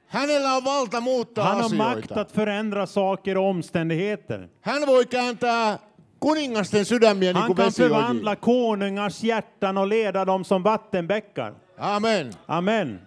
[0.08, 2.22] Hänellä on valta muuttaa Han har makt asioita.
[2.22, 4.50] att förändra saker och omständigheter.
[4.62, 5.80] Hän voi kääntää
[6.20, 11.54] kuningasten sydämiä niin Han kuin kan förvandla konungars hjärtan och leda dem som vattenbäckar.
[11.78, 12.32] Amen.
[12.48, 13.00] Amen.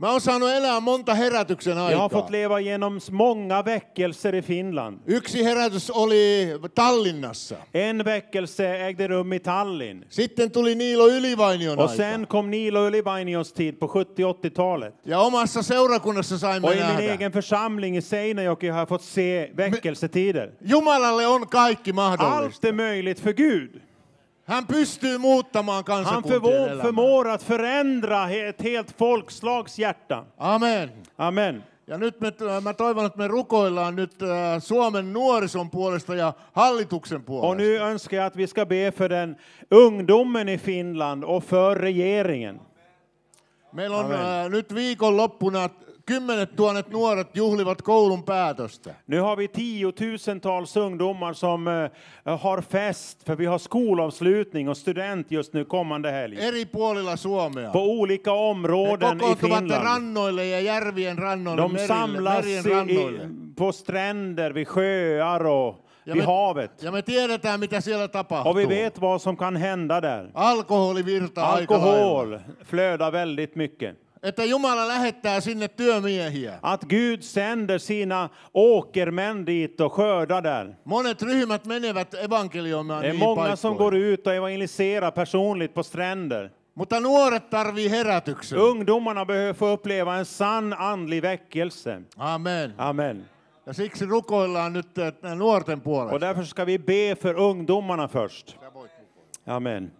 [0.00, 2.08] Mä oon saanut elää monta herätyksen Jag har aikaa.
[2.08, 4.98] fått leva genom många väckelser i Finland.
[5.06, 7.54] Yksi herätys oli Tallinnassa.
[7.72, 10.04] En väckelse ägde rum i Tallinn.
[10.08, 11.94] Sitten tuli Niilo Ylivainion Och aika.
[11.96, 14.94] sen kom Nilo Ylivainios tid på 70-80-talet.
[15.02, 19.50] Ja omassa seurakunnassa saimme Och i min egen församling i Seinäjoki har jag fått se
[19.54, 20.50] väckelsetider.
[20.60, 22.26] Jumalalle on kaikki mahdollista.
[22.36, 23.80] Allt är möjligt för Gud.
[24.48, 26.82] Hän pystyy muuttamaan Han kansakuntien förmår, elämää.
[26.84, 30.24] förmår att förändra ett helt folkslags hjärta.
[30.38, 30.90] Amen.
[31.16, 31.62] Amen.
[31.86, 32.32] Ja nyt me,
[32.62, 34.28] mä toivon, että me rukoillaan nyt äh,
[34.62, 37.54] Suomen nuorison puolesta ja hallituksen Och puolesta.
[37.62, 39.36] nu önskar jag att vi ska be för den
[39.70, 42.60] ungdomen i Finland och för regeringen.
[43.72, 44.44] Meillä on Amen.
[44.44, 45.68] äh, nyt viikonloppuna
[46.08, 48.94] kymmenet tuhannet nuoret juhlivat koulun päätöstä.
[49.06, 51.90] Nu har vi tiotusentals ungdomar som eh,
[52.38, 56.38] har fest, för vi har skolavslutning och student just nu kommande helg.
[56.38, 57.70] Eri puolilla Suomea.
[57.70, 59.70] På olika områden i Finland.
[59.70, 63.24] rannoille ja järvien rannoille, De merille, samlas merien rannoille.
[63.24, 66.82] i, på stränder, vid sjöar och Ja vid me, havet.
[66.82, 68.50] ja me tiedetään, mitä siellä tapahtuu.
[68.50, 70.30] Och vi vet vad som kan hända där.
[70.34, 71.46] Alkoholi virtaa.
[71.52, 73.96] Alkohol flödar väldigt mycket.
[74.22, 76.58] Että Jumala lähettää sinne työmiehiä.
[76.62, 80.74] Att Gud sänder sina åkermän dit och skördar där.
[80.84, 86.50] Monet ryhmät menevät evankelioimaan Det är många som går ut och evangeliserar personligt på stränder.
[86.74, 88.58] Mutta nuoret tarvii herätyksen.
[88.58, 92.02] Ungdomarna behöver få uppleva en sann andlig väckelse.
[92.16, 92.72] Amen.
[92.78, 93.24] Amen.
[93.64, 96.18] Ja siksi rukoillaan nyt äh, nuorten Och puolesta.
[96.18, 98.56] därför ska vi be för ungdomarna först.
[99.46, 99.90] Amen.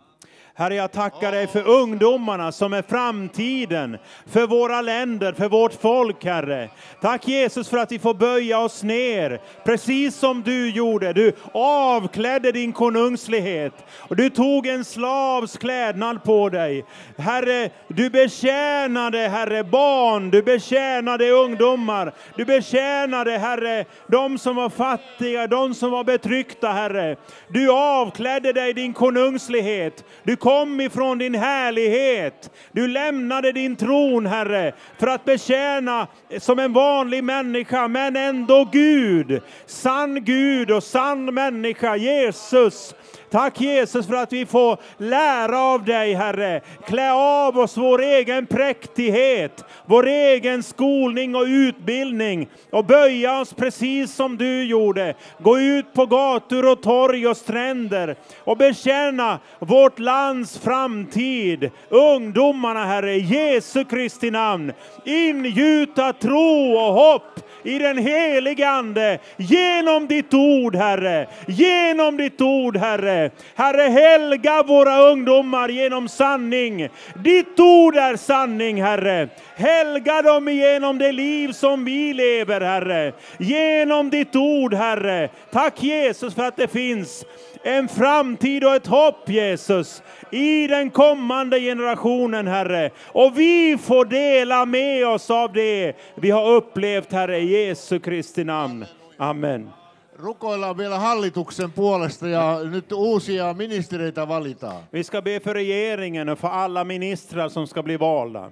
[0.58, 6.24] Herre, jag tackar dig för ungdomarna som är framtiden för våra länder, för vårt folk,
[6.24, 6.70] Herre.
[7.00, 11.12] Tack Jesus för att vi får böja oss ner, precis som du gjorde.
[11.12, 16.84] Du avklädde din konungslighet och du tog en slavs klädnad på dig.
[17.18, 25.46] Herre, du betjänade, Herre, barn, du betjänade ungdomar, du betjänade, Herre, de som var fattiga,
[25.46, 27.16] de som var betryckta, Herre.
[27.48, 30.04] Du avklädde dig din konungslighet.
[30.22, 32.50] Du kom ifrån din härlighet.
[32.72, 36.06] Du lämnade din tron, Herre, för att betjäna
[36.38, 39.42] som en vanlig människa, men ändå Gud.
[39.66, 42.94] Sann Gud och sann människa, Jesus.
[43.30, 46.60] Tack Jesus för att vi får lära av dig Herre.
[46.86, 54.14] Klä av oss vår egen präktighet, vår egen skolning och utbildning och böja oss precis
[54.14, 55.14] som du gjorde.
[55.38, 61.70] Gå ut på gator och torg och stränder och bekänna vårt lands framtid.
[61.88, 64.72] Ungdomarna Herre, i Jesu Kristi namn.
[65.04, 71.26] Ingjuta tro och hopp i den helige Ande genom ditt ord, Herre.
[71.46, 73.30] Genom ditt ord, Herre.
[73.54, 76.88] Herre, helga våra ungdomar genom sanning.
[77.14, 79.28] Ditt ord är sanning, Herre.
[79.56, 83.12] Helga dem genom det liv som vi lever, Herre.
[83.38, 85.28] Genom ditt ord, Herre.
[85.52, 87.24] Tack Jesus för att det finns
[87.68, 92.90] en framtid och ett hopp, Jesus, i den kommande generationen, Herre.
[93.06, 98.44] Och vi får dela med oss av det vi har upplevt, Herre, i Jesu Kristi
[98.44, 98.84] namn.
[99.18, 99.70] Amen.
[100.18, 104.82] Rukoillaan vielä hallituksen puolesta ja nyt uusia ministereitä valitaan.
[104.92, 108.50] Vi ska be för regeringen och för alla ministrar som ska bli valda.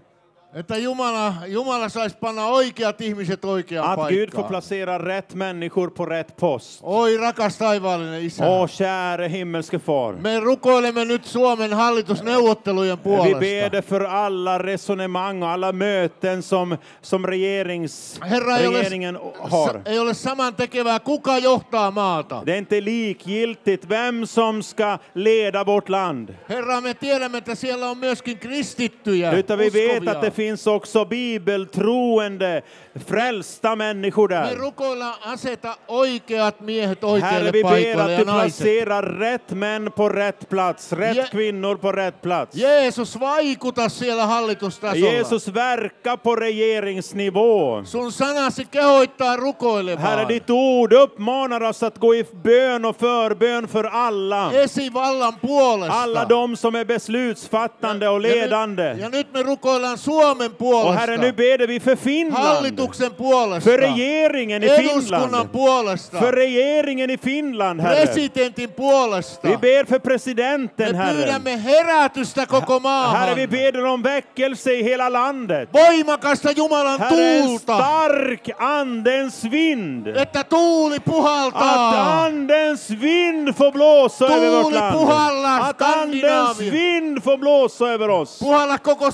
[0.57, 4.45] Että Jumala, Jumala saisi panna oikeat ihmiset oikeaan Att Gud får paikkaan.
[4.49, 6.81] placera rätt människor på rätt post.
[6.83, 8.47] Oi rakas taivaallinen Isä.
[8.47, 10.15] Åh, käre himmelske far.
[10.15, 13.71] Me rukoilemme nyt Suomen hallitusneuvottelujen Vi puolesta.
[13.71, 19.81] ber för alla resonemang och alla möten som, som regerings, Herra, ei ole, regeringen har.
[19.85, 22.43] ei ole saman tekevää, kuka johtaa maata.
[22.47, 26.29] Det är inte likgiltigt vem som ska leda vårt land.
[26.49, 30.67] Herra, me tiedämme, että siellä on myöskin kristittyjä, Utan vi vet att det finns finns
[30.67, 32.63] också bibeltroende,
[33.07, 34.55] frälsta människor Me där.
[34.57, 38.59] rukoillaan aseta oikeat miehet Herre, oikeille vi ber paikoille att ja du naiset.
[38.59, 42.57] placerar rätt män på rätt plats, rätt Je- kvinnor på rätt plats.
[42.57, 45.07] Jeesus, vaikuta siellä hallitustasolla.
[45.13, 47.85] Jesus, verka på regeringsnivå.
[47.85, 50.29] Sun sanasi kehoittaa Herre, rukoilemaan.
[50.29, 54.53] ditt ord uppmanar oss att gå i bön och förbön för alla.
[54.53, 55.95] Esivallan puolesta.
[55.95, 58.97] Alla de som är beslutsfattande och ja, nyt, ledande.
[59.01, 60.51] ja nyt me rukoillaan Suomen Suomen
[60.87, 62.79] Och Herre, nu ber vi för Finland.
[62.87, 65.53] Hallituksen puolesta, För regeringen i Finland.
[65.53, 68.07] puolesta, För regeringen i Finland, Herre.
[68.07, 69.49] presidentin puolesta.
[69.49, 71.15] Vi ber för Me presidenten, Herre.
[71.15, 73.17] pyydämme herätystä koko maahan.
[73.17, 75.69] Herre, vi ber om väckelse i hela landet.
[75.73, 80.07] Voimakasta Jumalan Herre, tuulta, stark andens vind.
[80.09, 82.25] että tuuli Att puhaltaa.
[82.27, 84.99] andens vind får blåsa över vårt Tuuli land.
[84.99, 86.73] puhallar Att andens Skandinavien.
[86.73, 88.39] vind får blåsa över oss.
[88.39, 89.11] Puhalla koko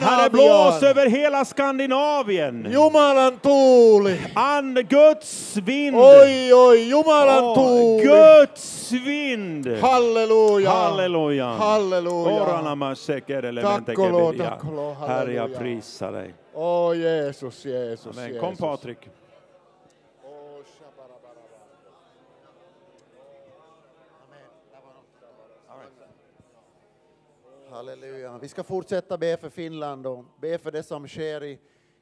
[0.00, 2.66] Herre, blås över hela Skandinavien.
[2.98, 4.18] Jumalan tuuli.
[4.34, 5.96] And, Guds vind.
[5.96, 8.02] Oi, oi, Jumalan Åh, tuuli.
[8.02, 9.66] Guds vind.
[9.80, 10.70] Halleluja.
[10.70, 11.46] Halleluja.
[11.46, 12.42] Halleluja.
[12.42, 14.50] Orana sekerele Tack och lov, mentekebedia.
[14.50, 14.94] tack och lov.
[14.94, 16.34] Herre, jag prisar dig.
[16.54, 18.40] Åh, Jesus, Jesus, Amen.
[18.40, 18.60] Kom Jesus.
[18.60, 18.98] Patrik.
[27.70, 28.38] Halleluja.
[28.38, 31.58] Vi ska fortsätta be för Finland och be för det som sker i,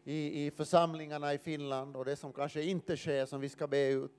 [0.06, 3.88] i, i församlingarna i Finland och det som kanske inte sker som vi ska be
[3.88, 4.12] ut.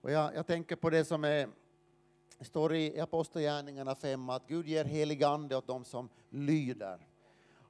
[0.00, 1.48] Och jag, jag tänker på det som är,
[2.40, 7.06] står i Apostlagärningarna 5 att Gud ger helig ande åt dem som lyder.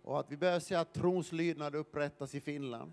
[0.03, 2.93] Och att vi behöver se att trons lydnad upprättas i Finland.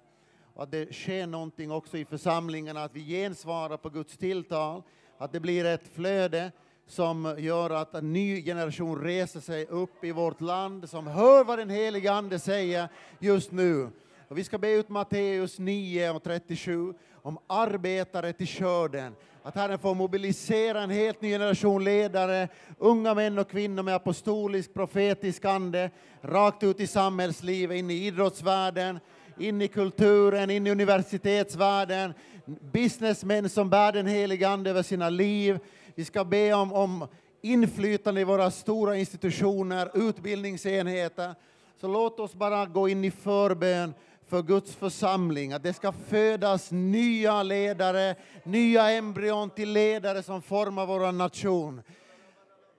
[0.54, 4.84] Och att det sker någonting också i församlingarna, att vi gensvarar på Guds tilltal,
[5.18, 6.52] att det blir ett flöde
[6.88, 11.60] som gör att en ny generation reser sig upp i vårt land, som hör vad
[11.60, 12.90] den helige Ande säger
[13.20, 13.90] just nu.
[14.30, 19.16] Och vi ska be ut Matteus 9 och 37 om arbetare till skörden.
[19.44, 24.74] Att Herren får mobilisera en helt ny generation ledare, unga män och kvinnor med apostolisk,
[24.74, 29.00] profetisk ande, rakt ut i samhällslivet, in i idrottsvärlden,
[29.38, 32.14] in i kulturen, in i universitetsvärlden,
[32.46, 35.60] businessmän som bär den heliga Ande över sina liv.
[35.96, 37.08] Vi ska be om, om
[37.42, 41.36] inflytande i våra stora institutioner, utbildningsenheter.
[41.82, 43.94] Så låt oss bara gå in i förbön
[44.30, 50.86] för Guds församling, att det ska födas nya ledare, nya embryon till ledare som formar
[50.86, 51.82] vår nation.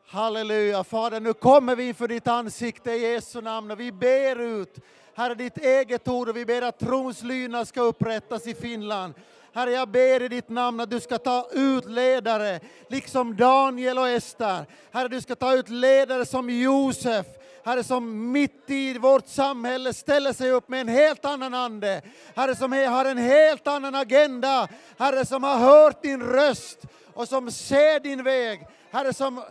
[0.06, 0.84] Halleluja.
[0.84, 4.78] Fader, nu kommer vi inför ditt ansikte i Jesu namn och vi ber ut,
[5.14, 9.14] Herre, ditt eget ord och vi ber att trons lydnad ska upprättas i Finland.
[9.52, 14.08] Herre, jag ber i ditt namn att du ska ta ut ledare, liksom Daniel och
[14.08, 14.66] Ester.
[14.90, 17.26] Herre, du ska ta ut ledare som Josef,
[17.64, 22.02] Herre, som mitt i vårt samhälle ställer sig upp med en helt annan ande.
[22.34, 24.68] Herre, som har en helt annan agenda.
[24.98, 26.78] Herre, som har hört din röst
[27.14, 28.66] och som ser din väg.
[28.90, 29.42] Herre, som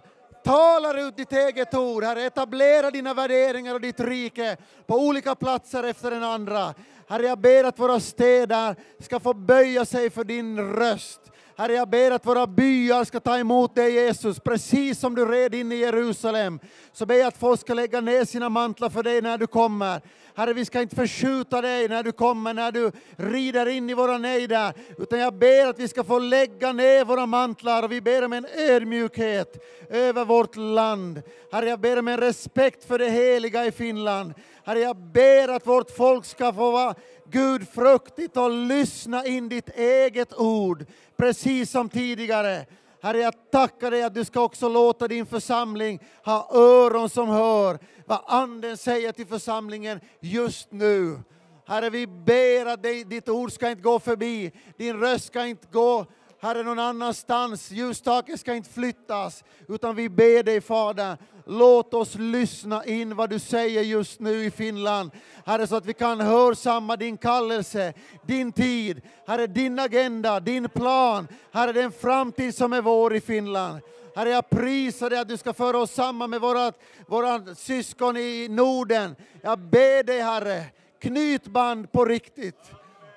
[0.43, 2.03] talar ut ditt eget ord.
[2.03, 4.57] Herre, etablera dina värderingar och ditt rike
[4.88, 6.74] på olika platser efter den andra.
[7.07, 11.22] Herre, jag ber att våra städer ska få böja sig för din röst.
[11.60, 15.55] Herre, jag ber att våra byar ska ta emot dig Jesus, precis som du red
[15.55, 16.60] in i Jerusalem.
[16.91, 20.01] Så ber jag att folk ska lägga ner sina mantlar för dig när du kommer.
[20.36, 24.18] Herre, vi ska inte förskjuta dig när du kommer, när du rider in i våra
[24.18, 28.26] nejder, utan jag ber att vi ska få lägga ner våra mantlar och vi ber
[28.26, 31.22] om en ödmjukhet över vårt land.
[31.51, 34.34] Herre, jag ber om en respekt för det heliga i Finland.
[34.66, 36.95] Herre, jag ber att vårt folk ska få vara
[37.32, 40.86] gudfruktigt och lyssna in ditt eget ord,
[41.18, 42.66] precis som tidigare.
[43.02, 47.80] Herre, jag tackar dig att du ska också låta din församling ha öron som hör
[48.06, 51.20] vad Anden säger till församlingen just nu.
[51.68, 55.68] Herre, vi ber att dig, ditt ord ska inte gå förbi, din röst ska inte
[55.72, 56.06] gå
[56.42, 57.72] Herre, någon annanstans.
[57.72, 61.18] Ljustaket ska inte flyttas, utan vi ber dig Fader,
[61.50, 65.12] låt oss lyssna in vad du säger just nu i Finland.
[65.45, 67.93] Herre, så att vi kan hörsamma din kallelse,
[68.24, 71.28] din tid, Herre, din agenda, din plan.
[71.52, 73.80] Herre, den framtid som är vår i Finland.
[74.16, 76.72] Herre, jag prisar dig att du ska föra oss samman med våra,
[77.08, 79.16] våra syskon i Norden.
[79.41, 80.66] Jag ber dig, Herre,
[81.00, 82.72] knyt band på riktigt.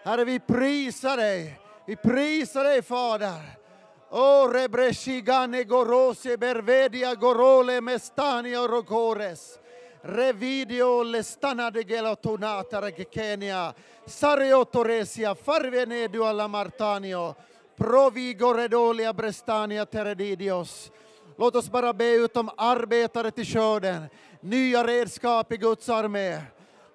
[0.04, 1.58] Herre, vi prisar dig.
[1.86, 3.61] Vi prisar dig, Fader.
[4.14, 9.58] O rebreshigane gorose bervedia gorole mestania rogores.
[10.04, 13.74] Revidio lestana de gelatonata regekenia.
[14.06, 17.34] Sario toresia farvenedio alla martanio.
[17.74, 20.90] Provi goredolia brestania teredidios.
[21.38, 24.08] Låt oss bara be ut om arbetare till skörden.
[24.40, 26.40] Nya redskap i Guds armé.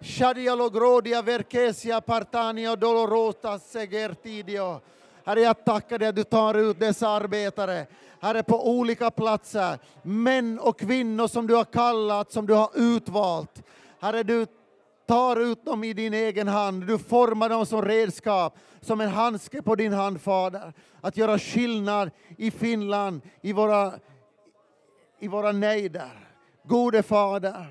[0.01, 4.81] Shadia logrodia verkesia partania dolorota segertidio.
[5.27, 7.85] Herre, jag tackar dig att du tar ut dessa arbetare.
[8.21, 9.79] Herre, på olika platser.
[10.01, 13.63] Män och kvinnor som du har kallat, som du har utvalt.
[13.99, 14.45] Herre, du
[15.07, 16.87] tar ut dem i din egen hand.
[16.87, 20.73] Du formar dem som redskap, som en handske på din hand, Fader.
[21.01, 23.93] Att göra skillnad i Finland, i våra,
[25.19, 26.29] i våra nejder.
[26.63, 27.65] Gode Fader.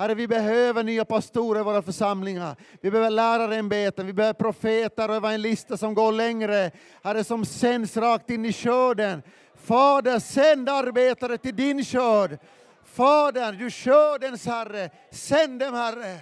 [0.00, 2.56] Herre, vi behöver nya pastorer i våra församlingar.
[2.80, 6.70] Vi behöver lärarämbeten, vi behöver profeter och evangelister som går längre.
[7.02, 9.22] Herre, som sänds rakt in i skörden.
[9.54, 12.38] Fader, sänd arbetare till din skörd.
[12.84, 16.18] Fader, du skördens Herre, sänd dem Herre.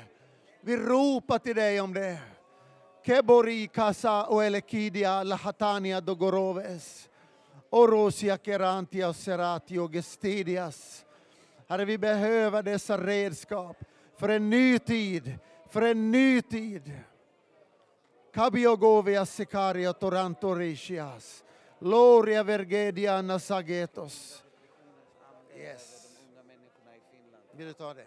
[0.62, 2.18] Vi ropar till dig om det.
[3.06, 7.08] Kebori kasa och elekidia lahatania dogoroves.
[7.70, 9.08] Orosia kerantia
[9.82, 11.04] och gestidias.
[11.68, 13.76] Herre, vi behöver dessa redskap
[14.16, 15.38] för en ny tid,
[15.68, 16.92] för en ny tid.
[18.32, 21.44] Kabiogovia sikaria toranto rishias.
[21.80, 24.44] Gloria vergedia nasagetos.
[25.56, 26.08] Yes.
[27.52, 28.06] Vill du ta det?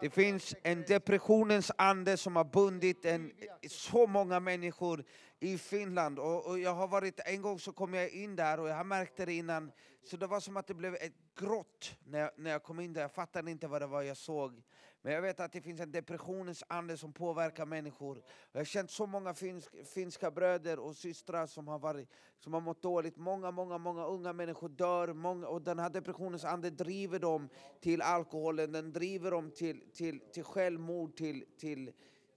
[0.00, 3.32] Det finns en depressionens ande som har bundit en,
[3.68, 5.04] så många människor
[5.42, 6.18] i Finland.
[6.18, 9.26] Och, och jag har varit, en gång så kom jag in där och jag märkte
[9.26, 9.72] det innan.
[10.04, 12.92] Så det var som att det blev ett grått när jag, när jag kom in
[12.92, 13.00] där.
[13.00, 14.62] Jag fattade inte vad det var jag såg.
[15.02, 18.18] Men jag vet att det finns en depressionens ande som påverkar människor.
[18.18, 22.54] Och jag har känt så många finsk, finska bröder och systrar som har, varit, som
[22.54, 23.16] har mått dåligt.
[23.16, 25.12] Många, många, många unga människor dör.
[25.12, 27.48] Många, och den här depressionens ande driver dem
[27.80, 31.92] till alkoholen, den driver dem till, till, till självmord, till, till,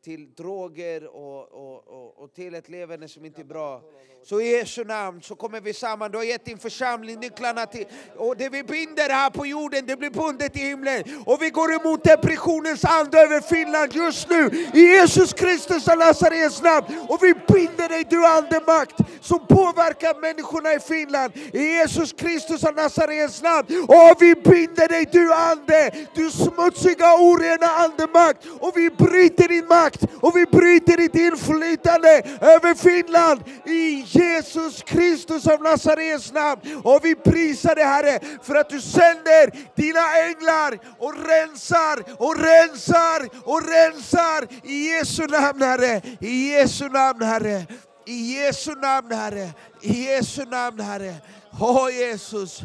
[0.06, 3.82] till droger och, och, och, och till ett levande som inte är bra.
[4.24, 6.12] Så i Jesu namn så kommer vi samman.
[6.12, 7.86] Du har gett din församling nycklarna till...
[8.18, 11.04] Och det vi binder här på jorden, det blir bundet i himlen.
[11.26, 14.50] Och vi går emot depressionens ande över Finland just nu.
[14.74, 16.86] I Jesus Kristus av Nazarens namn.
[17.10, 21.32] Och vi binder dig du andemakt som påverkar människorna i Finland.
[21.54, 23.68] I Jesus Kristus av Nazarens namn.
[23.88, 28.46] Och vi binder dig du ande, du smutsiga orena andemakt.
[28.60, 33.40] Och vi bryter din makt och vi bryter ditt inflytande över Finland.
[33.66, 36.62] I Jesus Kristus av Nazarens namn.
[36.84, 39.46] Och vi prisar dig Herre för att du sänder
[39.76, 46.02] dina änglar och rensar och rensar och rensar i Jesu namn Herre.
[46.20, 47.45] I Jesu namn Herre.
[48.06, 49.54] I Jesu namn Herre.
[49.82, 51.16] I Jesu namn Herre.
[51.60, 52.64] Åh Jesus.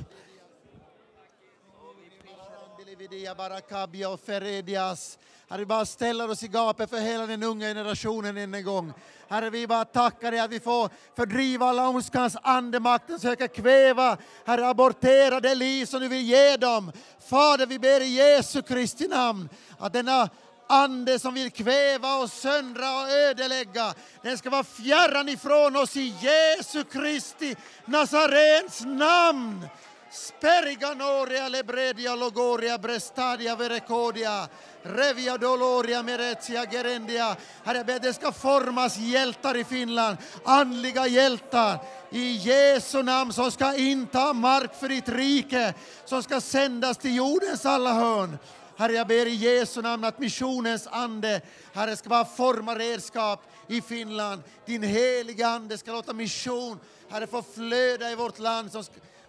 [5.49, 8.93] Herre, vi bara ställer oss i gapet för hela den unga generationen än en gång.
[9.29, 14.69] Herre, vi bara tackar dig att vi får fördriva alla ondskans andemakten, söka kväva, Herre,
[14.69, 16.93] abortera det liv som du vill ge dem.
[17.31, 20.29] Fader, vi ber i Jesu Kristi namn att denna
[20.71, 26.15] ande som vill kväva och söndra och ödelägga, den ska vara fjärran ifrån oss i
[26.21, 29.69] Jesu Kristi Nazarens namn.
[30.13, 34.49] Sperganoria, lebredia logoria brestadia verecodia
[34.83, 37.37] Revia doloria meretia gerendia.
[37.65, 41.79] Herre, jag ber att det ska formas hjältar i Finland, andliga hjältar
[42.11, 47.67] i Jesu namn som ska inta mark för ditt rike, som ska sändas till jordens
[47.67, 48.39] alla hörn.
[48.81, 51.41] Herre, jag ber i Jesu namn att missionens ande,
[51.73, 54.43] Herre, ska vara forma redskap i Finland.
[54.67, 56.79] Din heliga Ande ska låta mission,
[57.09, 58.71] Herre, få flöda i vårt land.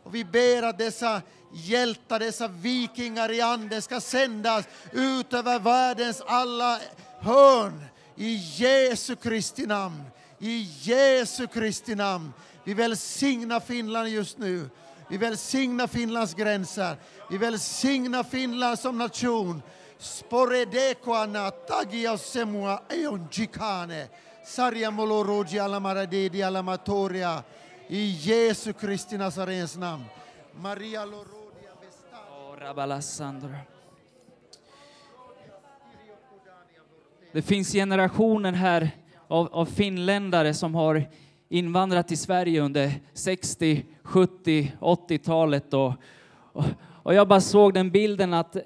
[0.04, 1.22] Och vi ber att dessa
[1.54, 6.80] hjältar, dessa vikingar i anden ska sändas ut över världens alla
[7.20, 7.86] hörn.
[8.16, 10.04] I Jesu Kristi namn.
[10.39, 12.34] I Jesu Kristi namn.
[12.64, 14.70] Vi välsignar Finland just nu.
[15.12, 16.97] Vi välsignar Finlands gränser.
[17.30, 19.62] Vi välsignar Finland som nation.
[19.97, 24.07] Sporedekoana tagia semua eon jikane.
[24.45, 27.43] Sarja moloroji alamaradedi alamatoria.
[27.88, 30.03] I Jesu Kristi Nazarens namn.
[30.55, 32.51] Maria Lorodia Vestana.
[32.51, 33.55] Oh, Rabalassandro.
[37.32, 38.91] Det finns generationer här
[39.28, 41.07] av, av finländare som har
[41.52, 45.74] invandrat till Sverige under 60, 70, 80-talet.
[45.74, 45.93] Och,
[46.54, 46.64] och,
[47.04, 48.58] och jag bara såg den bilden att,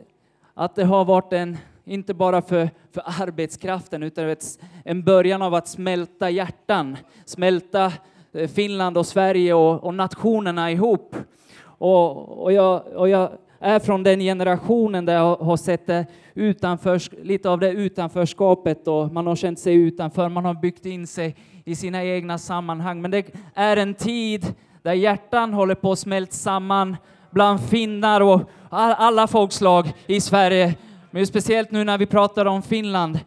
[0.54, 5.54] att det har varit en, inte bara för, för arbetskraften, utan ett, en början av
[5.54, 7.94] att smälta hjärtan, smälta
[8.34, 11.16] eh, Finland och Sverige och, och nationerna ihop.
[11.62, 13.32] Och, och, jag, och jag
[13.66, 19.12] är från den generationen där jag har sett det utanför, lite av det utanförskapet och
[19.12, 23.02] man har känt sig utanför, man har byggt in sig i sina egna sammanhang.
[23.02, 26.98] Men det är en tid där hjärtan håller på att smälta samman
[27.32, 30.76] bland finnar och alla folkslag i Sverige.
[31.12, 33.20] Men speciellt nu när vi pratar om Finland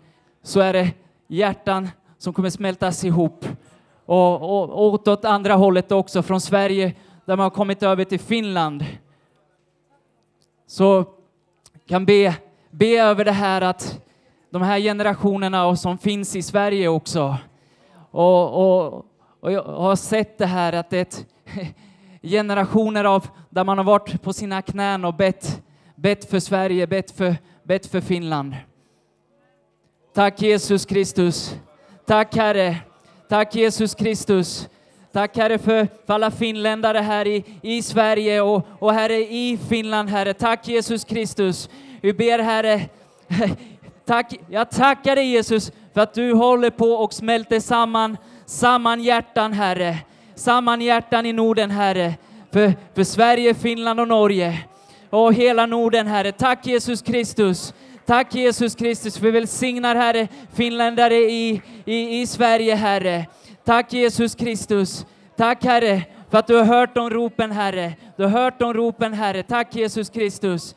[0.42, 0.90] så är det
[1.28, 3.46] hjärtan som kommer smältas ihop.
[4.06, 8.20] Och, och, och åt andra hållet också, från Sverige där man har kommit över till
[8.20, 8.84] Finland.
[10.70, 11.04] Så
[11.86, 12.34] kan be,
[12.70, 14.00] be över det här att
[14.50, 17.36] de här generationerna som finns i Sverige också.
[18.10, 19.04] Och, och,
[19.40, 21.26] och jag har sett det här att det är ett,
[22.22, 25.62] generationer av där man har varit på sina knän och bett,
[25.94, 28.56] bett för Sverige, bett för, bett för Finland.
[30.14, 31.56] Tack Jesus Kristus.
[32.06, 32.76] Tack Herre.
[33.28, 34.68] Tack Jesus Kristus.
[35.12, 40.08] Tack Herre för, för alla finländare här i, i Sverige och, och Herre i Finland
[40.08, 40.34] Herre.
[40.34, 41.68] Tack Jesus Kristus.
[42.00, 42.80] Vi ber Herre,
[44.06, 49.52] tack, jag tackar dig Jesus för att du håller på och smälter samman, samman hjärtan
[49.52, 49.96] Herre.
[50.34, 52.14] Samman hjärtan i Norden Herre.
[52.52, 54.58] För, för Sverige, Finland och Norge.
[55.10, 56.32] Och hela Norden Herre.
[56.32, 57.74] Tack Jesus Kristus.
[58.06, 63.26] Tack Jesus Kristus, vi välsignar Herre finländare i, i, i Sverige Herre.
[63.68, 65.06] Tack Jesus Kristus.
[65.36, 67.92] Tack Herre för att du har hört de ropen Herre.
[68.16, 69.42] Du har hört de ropen Herre.
[69.42, 70.74] Tack Jesus Kristus.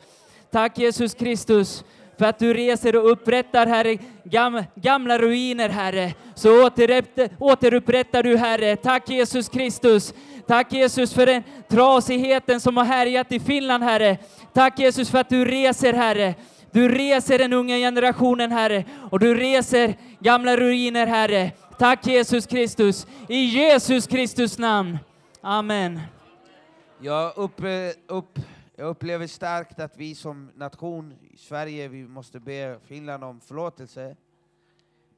[0.50, 1.84] Tack Jesus Kristus
[2.18, 6.14] för att du reser och upprättar Herre gam, gamla ruiner Herre.
[6.34, 8.76] Så återupprättar, återupprättar du Herre.
[8.76, 10.14] Tack Jesus Kristus.
[10.46, 14.18] Tack Jesus för den trasigheten som har härjat i Finland Herre.
[14.52, 16.34] Tack Jesus för att du reser Herre.
[16.72, 21.50] Du reser den unga generationen, Herre, och du reser gamla ruiner, Herre.
[21.78, 23.06] Tack Jesus Kristus.
[23.28, 24.98] I Jesus Kristus namn.
[25.40, 26.00] Amen.
[27.00, 28.38] Jag, upp, eh, upp,
[28.76, 34.16] jag upplever starkt att vi som nation i Sverige, vi måste be Finland om förlåtelse.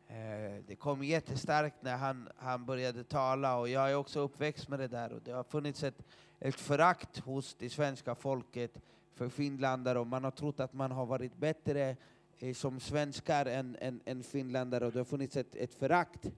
[0.09, 4.79] Eh, det kom jättestarkt när han, han började tala och jag är också uppväxt med
[4.79, 6.03] det där och det har funnits ett,
[6.41, 8.79] ett förakt hos det svenska folket
[9.15, 11.97] för finländare och man har trott att man har varit bättre
[12.39, 16.31] eh, som svenskar än, än, än finländare och det har funnits ett, ett förakt.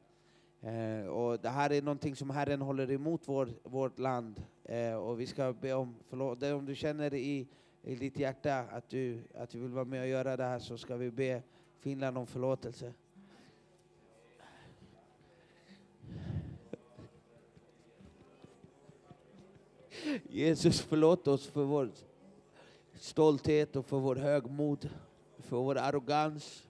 [0.61, 5.21] Eh, och det här är någonting som Herren håller emot vår, vårt land eh, och
[5.21, 6.43] vi ska be om förlåt.
[6.43, 7.49] Om du känner i,
[7.83, 10.79] i ditt hjärta att du, att du vill vara med och göra det här så
[10.79, 11.43] ska vi be
[11.79, 12.93] Finland om förlåtelse.
[20.23, 21.91] Jesus förlåt oss för vår
[22.95, 24.91] stolthet och för vår högmod,
[25.39, 26.67] för vår arrogans,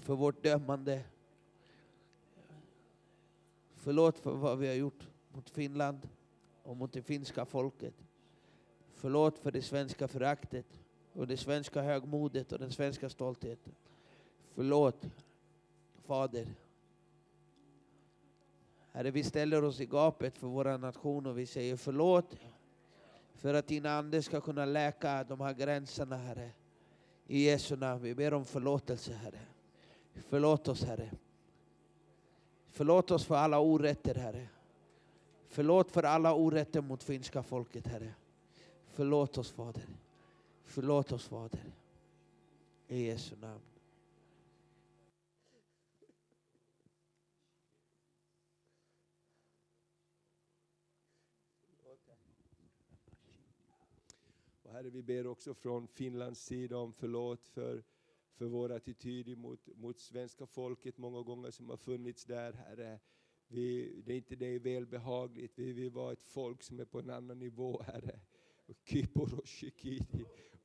[0.00, 1.00] för vårt dömande.
[3.84, 6.08] Förlåt för vad vi har gjort mot Finland
[6.62, 7.94] och mot det finska folket.
[8.94, 10.66] Förlåt för det svenska föraktet
[11.12, 13.74] och det svenska högmodet och den svenska stoltheten.
[14.54, 15.06] Förlåt,
[16.04, 16.46] Fader.
[18.92, 22.36] Herre, vi ställer oss i gapet för vår nation och vi säger förlåt
[23.34, 26.50] för att din ande ska kunna läka de här gränserna, Herre.
[27.26, 29.40] I Jesu namn, vi ber om förlåtelse, Herre.
[30.28, 31.10] Förlåt oss, Herre.
[32.76, 34.48] Förlåt oss för alla orätter, Herre.
[35.48, 38.14] Förlåt för alla orätter mot finska folket, Herre.
[38.86, 39.86] Förlåt oss, Fader.
[40.64, 41.72] Förlåt oss, Fader.
[42.88, 43.60] I Jesu namn.
[54.64, 57.82] Herre, vi ber också från Finlands sida om förlåt för,
[58.34, 63.00] för vår attityd mot, mot svenska folket många gånger som har funnits där, Herre.
[63.48, 67.10] Vi, det är inte dig välbehagligt, vi vill vara ett folk som är på en
[67.10, 68.20] annan nivå, Herre.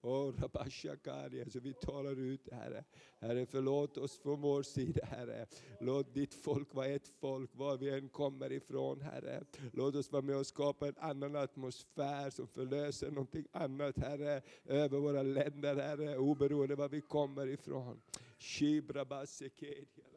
[0.01, 2.83] Och Rabashakari, så alltså, vi talar ut, Herre.
[3.19, 5.45] Herre, förlåt oss från vår sida, Herre.
[5.79, 9.43] Låt ditt folk vara ett folk, var vi än kommer ifrån, Herre.
[9.73, 14.99] Låt oss vara med och skapa en annan atmosfär som förlöser någonting annat, Herre, över
[14.99, 18.01] våra länder, Herre, oberoende var vi kommer ifrån.
[18.39, 20.08] Shibrabasekedi, Ja,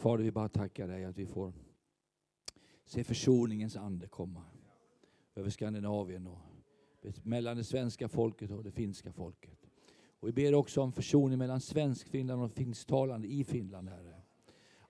[0.00, 1.52] Fader, vi bara tackar dig att vi får
[2.84, 4.42] se försoningens ande komma
[5.34, 6.38] över Skandinavien och
[7.22, 9.66] mellan det svenska folket och det finska folket.
[10.20, 14.14] Och vi ber också om försoning mellan Svenskfinland och finsktalande i Finland, Herre.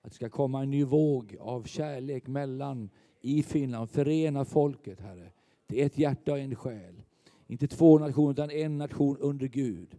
[0.01, 2.89] Att det ska komma en ny våg av kärlek mellan
[3.21, 5.31] i Finland, förena folket, Herre.
[5.67, 7.03] till ett hjärta och en själ.
[7.47, 9.97] Inte två nationer, utan en nation under Gud.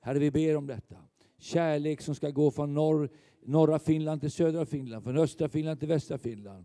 [0.00, 0.96] Herre, vi ber om detta.
[1.38, 3.10] Kärlek som ska gå från norr,
[3.44, 6.64] norra Finland till södra Finland, från östra Finland till västra Finland.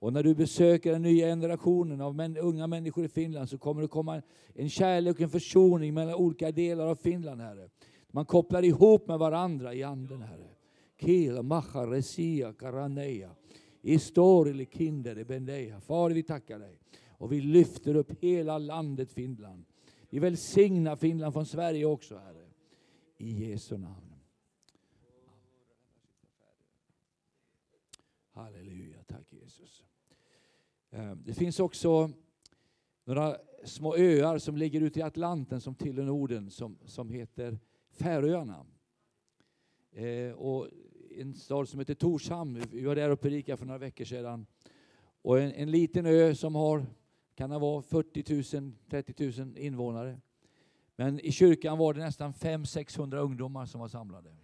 [0.00, 3.82] Och när du besöker den nya generationen av män, unga människor i Finland så kommer
[3.82, 4.22] det komma
[4.54, 7.68] en kärlek och en försoning mellan olika delar av Finland, Herre.
[8.10, 10.48] Man kopplar ihop med varandra i anden, Herre.
[11.00, 13.30] Kila, macha, resia, karaneia.
[13.82, 15.80] Istorili, kinder, bendeja.
[15.80, 16.78] Far, vi tackar dig.
[17.08, 19.64] Och vi lyfter upp hela landet Finland.
[20.10, 22.46] Vi välsignar Finland från Sverige också, Herre.
[23.18, 24.07] I Jesu namn.
[28.38, 29.84] Halleluja, tack Jesus.
[30.90, 32.10] Ehm, det finns också
[33.04, 37.58] några små öar som ligger ute i Atlanten som tillhör Norden som, som heter
[37.90, 38.66] Färöarna.
[39.92, 40.68] Eh, och
[41.10, 44.46] en stad som heter Torshamn, vi var där och predikade för några veckor sedan.
[45.22, 46.86] Och en, en liten ö som har,
[47.34, 50.20] kan ha vara 40 000, 30 000 invånare.
[50.96, 54.36] Men i kyrkan var det nästan 500-600 ungdomar som var samlade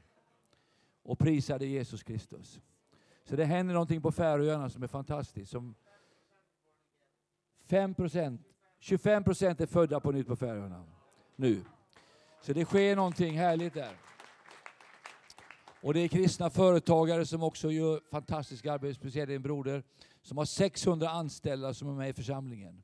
[1.03, 2.61] och prisade Jesus Kristus.
[3.25, 5.51] Så det händer någonting på Färöarna som är fantastiskt.
[5.51, 5.75] Som
[7.67, 7.95] 5
[8.79, 10.85] 25 procent är födda på nytt på Färöarna
[11.37, 11.65] nu.
[12.43, 13.97] Så det sker någonting härligt där.
[15.83, 19.83] Och det är kristna företagare som också gör fantastiska arbete, speciellt en broder
[20.23, 22.83] som har 600 anställda som är med i församlingen.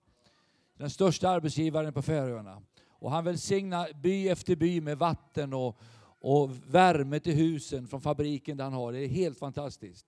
[0.76, 2.62] Den största arbetsgivaren på Färöarna.
[2.88, 5.78] Och han välsignar by efter by med vatten och,
[6.20, 8.92] och värme till husen från fabriken där han har.
[8.92, 10.06] Det är helt fantastiskt.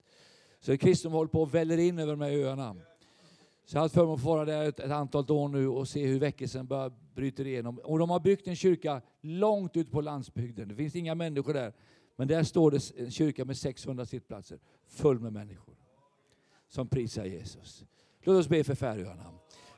[0.62, 2.76] Så kristendom håller på att väller in över de här öarna.
[3.64, 5.88] Så jag har haft förmånen att få vara där ett, ett antal år nu och
[5.88, 7.78] se hur väckelsen börjar bryter igenom.
[7.78, 10.68] Och de har byggt en kyrka långt ut på landsbygden.
[10.68, 11.72] Det finns inga människor där.
[12.16, 14.58] Men där står det en kyrka med 600 sittplatser,
[14.88, 15.74] full med människor
[16.68, 17.84] som prisar Jesus.
[18.20, 19.24] Låt oss be för Färöarna.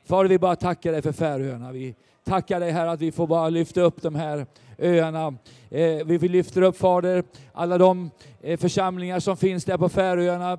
[0.05, 1.73] Fader, vi bara tackar dig för Färöarna.
[1.73, 4.47] Vi tackar dig här att vi får bara lyfta upp de här
[4.79, 5.27] öarna.
[5.71, 8.11] Eh, vi lyfter upp Fader, alla de
[8.43, 10.59] eh, församlingar som finns där på Färöarna.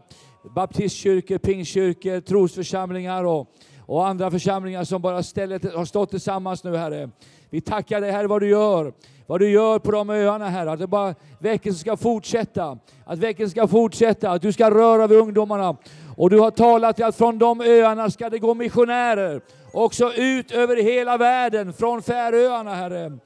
[0.55, 3.47] Baptistkyrkor, pingstkyrkor, trosförsamlingar och,
[3.80, 7.09] och andra församlingar som bara stället har stått tillsammans nu Herre.
[7.49, 8.93] Vi tackar dig Herre vad du gör.
[9.28, 10.72] Vad du gör på de öarna Herre.
[10.72, 12.78] Att det bara väckelsen ska fortsätta.
[13.05, 14.32] Att väckelsen ska fortsätta.
[14.32, 15.78] Att du ska röra vid ungdomarna.
[16.18, 19.41] Och du har talat att från de öarna ska det gå missionärer.
[19.72, 23.18] Också ut över hela världen från Färöarna Herre.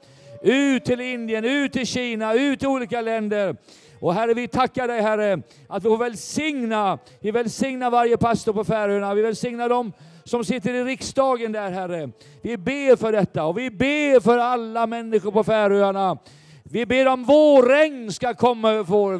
[0.42, 3.56] Ut till Indien, ut till Kina, ut till olika länder.
[4.00, 8.64] Och Herre, vi tackar dig Herre, att vi får välsigna, vi välsignar varje pastor på
[8.64, 9.92] Färöarna, vi välsignar dem
[10.24, 12.10] som sitter i riksdagen där Herre.
[12.42, 16.18] Vi ber för detta och vi ber för alla människor på Färöarna.
[16.62, 19.18] Vi ber om vårregn ska komma över vår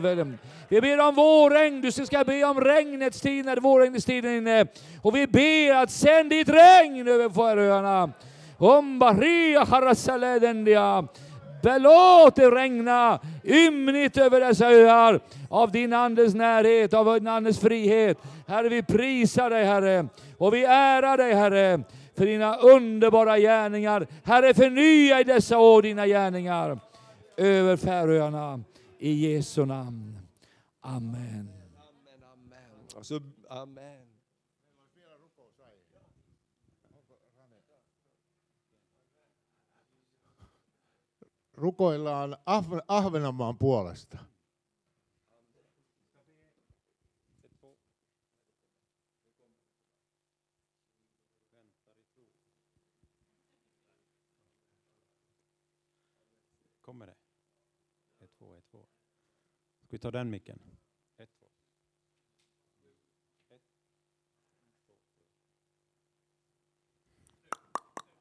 [0.71, 4.67] vi ber om vårregn, du ska be om regnets tid när vårregnets tid är inne.
[5.03, 8.13] Och vi ber att sänd ditt regn över Färöarna.
[8.59, 11.09] Ombaria Harasaledendia.
[11.63, 18.19] Belåt det regna ymnigt över dessa öar av din Andes närhet, av din Andes frihet.
[18.47, 20.07] Herre, vi prisar dig Herre
[20.39, 21.81] och vi ärar dig Herre
[22.17, 24.07] för dina underbara gärningar.
[24.25, 26.81] Herre, förnya i dessa år dina gärningar
[27.37, 28.61] över Färöarna.
[28.99, 30.20] I Jesu namn.
[30.83, 31.53] Amen.
[32.97, 34.09] Alltså, amen.
[41.55, 44.19] Rukoillaan Ahven- Ahvenanmaan puolesta.
[59.91, 60.59] Ska vi ta den micken?
[61.19, 61.31] Ett,
[63.49, 63.61] två.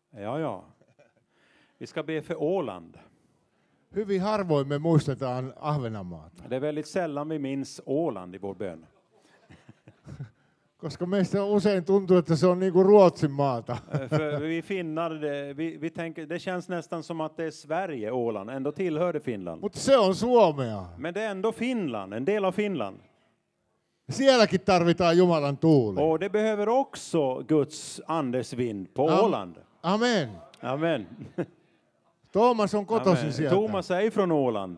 [0.09, 0.65] Ja, ja.
[1.77, 2.99] Vi ska be för Åland.
[3.89, 8.85] Hyvin harvoin me muistetaan Ahvenanmaata, Det är väldigt sällan vi minns Åland i vår bön.
[10.81, 13.77] koska meistä usein tuntuu, että se on niin kuin Ruotsin maata.
[14.01, 17.51] Eh, För vi finnar, det, vi, vi tänker, det känns nästan som att det är
[17.51, 18.49] Sverige, Åland.
[18.49, 19.61] Ändå tillhör det Finland.
[19.61, 20.85] Mutta se on Suomea.
[20.97, 22.99] Men det är ändå Finland, en del av Finland.
[24.09, 26.01] Sielläkin tarvitaan Jumalan tuuli.
[26.01, 29.55] Och det behöver också Guds andes vind på Am- Åland.
[29.81, 30.29] Amen.
[30.61, 31.05] Amen.
[32.33, 33.33] Tuomas on kotoisin Amen.
[33.33, 33.55] sieltä.
[33.55, 34.77] Thomas är från Åland.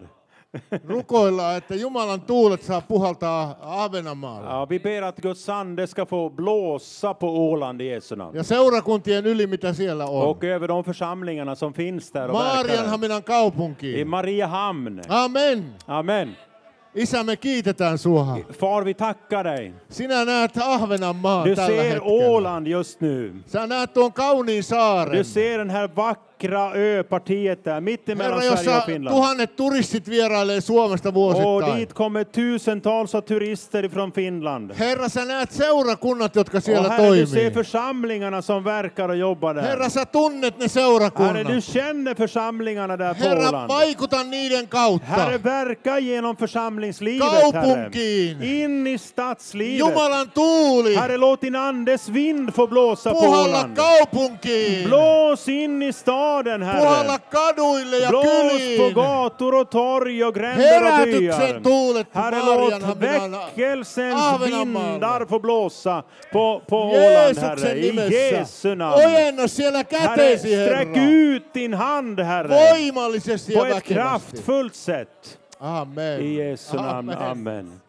[0.87, 4.49] Rukoillaan, että Jumalan tuulet saa puhaltaa Ahvenanmaalle.
[4.49, 8.35] Ja, vi ber att Guds ande ska få blåsa på Åland i Jesu namn.
[8.37, 10.27] Ja seurakuntien yli, mitä siellä on.
[10.27, 12.55] Och över de församlingarna som finns där och där.
[12.55, 14.07] Maarianhaminan I kaupunkiin.
[14.07, 15.01] Mariehamn.
[15.09, 15.73] Amen.
[15.87, 16.35] Amen.
[16.95, 18.37] Isä, me kiitetään sua.
[18.53, 19.73] Far, vi tackar dig.
[19.89, 22.27] Sinä näet Ahvenanmaan Du tällä ser hetkellä.
[22.27, 23.31] Åland just nu.
[23.45, 25.17] Sä näet tuon kauniin saaren.
[25.17, 29.15] Du ser den här vackra öpartiet där, mitt emellan Herra, Sverige och Finland.
[29.17, 31.79] tuhannet turistit vierailee Suomesta Och vuosittain.
[31.79, 34.71] dit kommer tusentals av turister från Finland.
[34.75, 39.55] Herra, sä näet seurakunnat, jotka Och siellä Herre, du ser församlingarna som verkar och jobbar
[39.55, 39.89] Herra, där.
[39.89, 41.47] sä tunnet ne Herre, seurakunnat.
[41.47, 43.67] du känner församlingarna där på Herra, Åland.
[43.71, 45.05] vaikuta niiden kautta.
[45.05, 47.51] Herre, verka genom församlingslivet, Herre.
[47.51, 48.43] Kaupunkiin.
[48.43, 49.79] In i stadslivet.
[49.79, 50.95] Jumalan tuuli.
[50.95, 53.75] Herre, låt din andes vind få blåsa på Puhalla Åland.
[53.77, 54.87] kaupunkiin.
[54.87, 57.19] Blås in i staden, staden, Herre.
[57.31, 62.05] kaduille ja Blås på gator och torg och gränder och byar.
[62.11, 67.77] Herre, låt väckelsens vindar få blåsa på, på Åland, Herre.
[67.77, 68.11] I.
[68.11, 69.01] Jesu namn.
[69.01, 72.47] Herre, sträck ut din hand, Herre.
[73.55, 75.37] På ett kraftfullt sätt.
[75.59, 76.21] Amen.
[76.21, 77.09] I Jesu namn.
[77.09, 77.17] Amen.
[77.31, 77.81] Amen.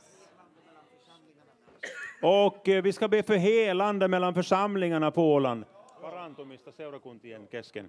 [2.22, 5.64] Och eh, vi ska be för helande mellan församlingarna på Åland.
[6.22, 7.88] Parantumista seurakuntien kesken.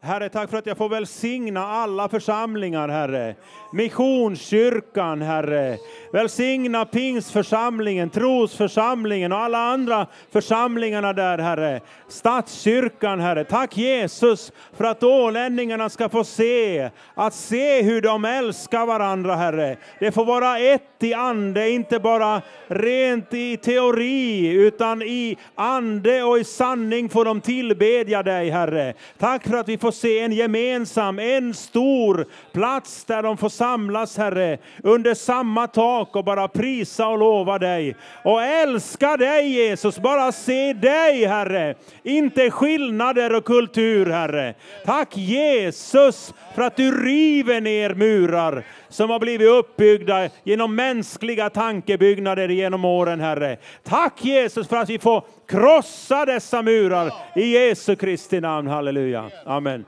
[0.00, 3.34] Herre, tack för att jag får välsigna alla församlingar, Herre.
[3.72, 5.78] Missionskyrkan, Herre.
[6.12, 11.80] Välsigna Pingsförsamlingen, Trosförsamlingen och alla andra församlingarna där, Herre.
[12.08, 13.44] Stadskyrkan, Herre.
[13.44, 19.76] Tack Jesus för att ålänningarna ska få se, att se hur de älskar varandra, Herre.
[19.98, 26.38] Det får vara ett i ande, inte bara rent i teori, utan i ande och
[26.38, 28.94] i sanning får de tillbedja dig, Herre.
[29.18, 34.16] Tack för att vi får se en gemensam, en stor plats där de får samlas,
[34.16, 37.96] Herre, under samma tak och bara prisa och lova dig.
[38.24, 41.74] Och älska dig, Jesus, bara se dig, Herre.
[42.02, 44.54] Inte skillnader och kultur, Herre.
[44.84, 52.48] Tack Jesus för att du river ner murar som har blivit uppbyggda genom mänskliga tankebyggnader
[52.48, 53.56] genom åren, Herre.
[53.84, 58.68] Tack Jesus för att vi får krossa dessa murar i Jesu Kristi namn.
[58.68, 59.30] Halleluja.
[59.44, 59.86] Amen.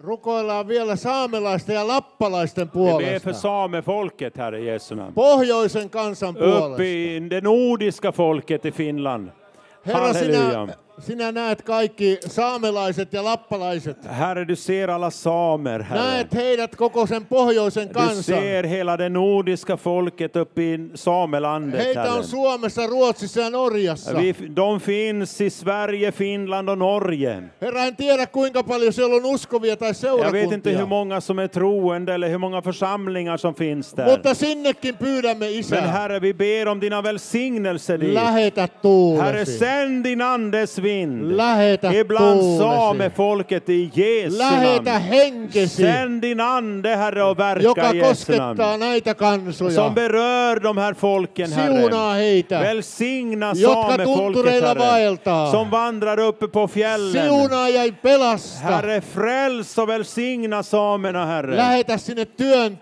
[0.00, 3.32] Rukoillaan vielä saamelaisten ja lappalaisten Vi ber för puolesta.
[3.32, 5.12] samefolket, Herre, Jesu namn.
[5.14, 6.82] Pohjoisen kansan puolesta.
[6.84, 9.28] i det nordiska folket i Finland.
[9.84, 10.50] Herra, Halleluja.
[10.66, 10.74] sinä
[11.32, 13.96] näet kaikki saamelaiset ja lappalaiset.
[14.04, 16.02] Herre, du ser alla samer, Herre.
[16.02, 18.22] Näet heidät koko sen pohjoisen Du kansan.
[18.24, 22.12] ser hela det nordiska folket uppe i samelandet, Heitä Herre.
[22.14, 24.12] on Suomessa, Ruotsissa ja Norjassa.
[24.16, 27.42] Vi, de finns i Sverige, Finland och Norge.
[27.60, 30.86] Herra, en tiedä kuinka paljon siellä on uskovia tai Jag vet inte hur seurakuntia.
[30.86, 34.06] många som är troende eller hur många församlingar som finns där.
[34.06, 38.14] Mutta sinnekin pyydämme Men Isä, Herre, vi ber om dina välsignelser dit.
[38.14, 39.58] lähetä Herre, tuulesi.
[39.58, 41.36] sänd din andes vind.
[41.36, 42.58] Lähetä Ibland tuulesi.
[42.58, 48.54] samefolket i Jesu Lähetä henkesi, Sänd din ande, Herre, och verka joka i Jesu koskettaa
[48.54, 48.80] namn.
[48.80, 49.70] näitä kansoja.
[49.70, 52.24] Som berör de här folken, Siunaa Herre.
[52.24, 52.60] heitä.
[52.60, 54.78] Välsigna samefolket, Herre.
[54.78, 55.50] vaeltaa.
[55.50, 57.24] Som vandrar uppe på fjällen.
[57.28, 58.66] Siunaa ja pelasta.
[58.68, 61.56] Herre, fräls och välsigna samerna, Herre.
[61.56, 62.26] Lähetä sinne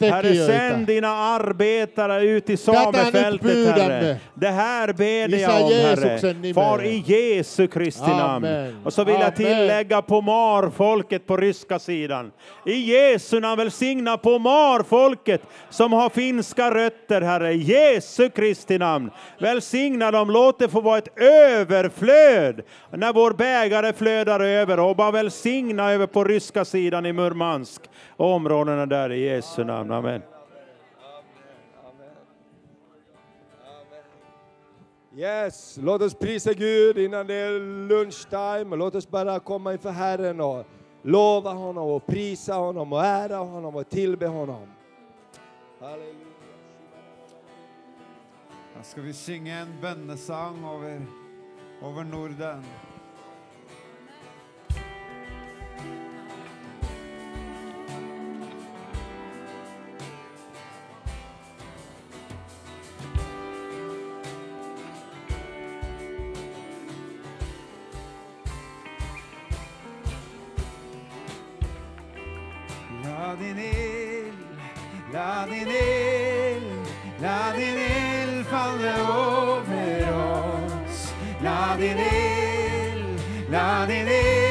[0.00, 3.76] Herre, sänd dina arbetare ut i samefältet.
[3.76, 4.16] Herre.
[4.34, 6.54] Det här ber jag om, Herre.
[6.54, 8.46] Far i Jesu Kristi namn.
[8.46, 8.80] Amen.
[8.84, 12.32] Och så vill jag tillägga på Mar-folket på ryska sidan.
[12.66, 17.52] I Jesu namn välsigna på Mar-folket som har finska rötter, Herre.
[17.52, 19.10] I Jesu Kristi namn.
[19.38, 25.10] Välsigna dem, låt det få vara ett överflöd när vår bägare flödar över och bara
[25.10, 27.82] välsigna över på ryska sidan i Murmansk
[28.16, 29.90] och områdena där i Jesu namn.
[29.90, 30.20] Amen.
[35.16, 38.76] Yes, låt oss prisa Gud innan det är lunchtime.
[38.76, 40.66] Låt oss bara komma inför Herren och
[41.02, 44.66] lova honom och prisa honom och ära honom och tillbe honom.
[45.80, 46.14] Halleluja.
[48.76, 51.02] Da ska vi sjunga en bönesång över,
[51.82, 52.64] över Norden.
[73.04, 74.32] La en Él,
[75.12, 76.62] nada en Él,
[77.20, 77.56] nada
[78.98, 80.04] over
[80.86, 81.12] us,
[81.42, 83.16] Nada en Él,
[84.08, 84.43] Él.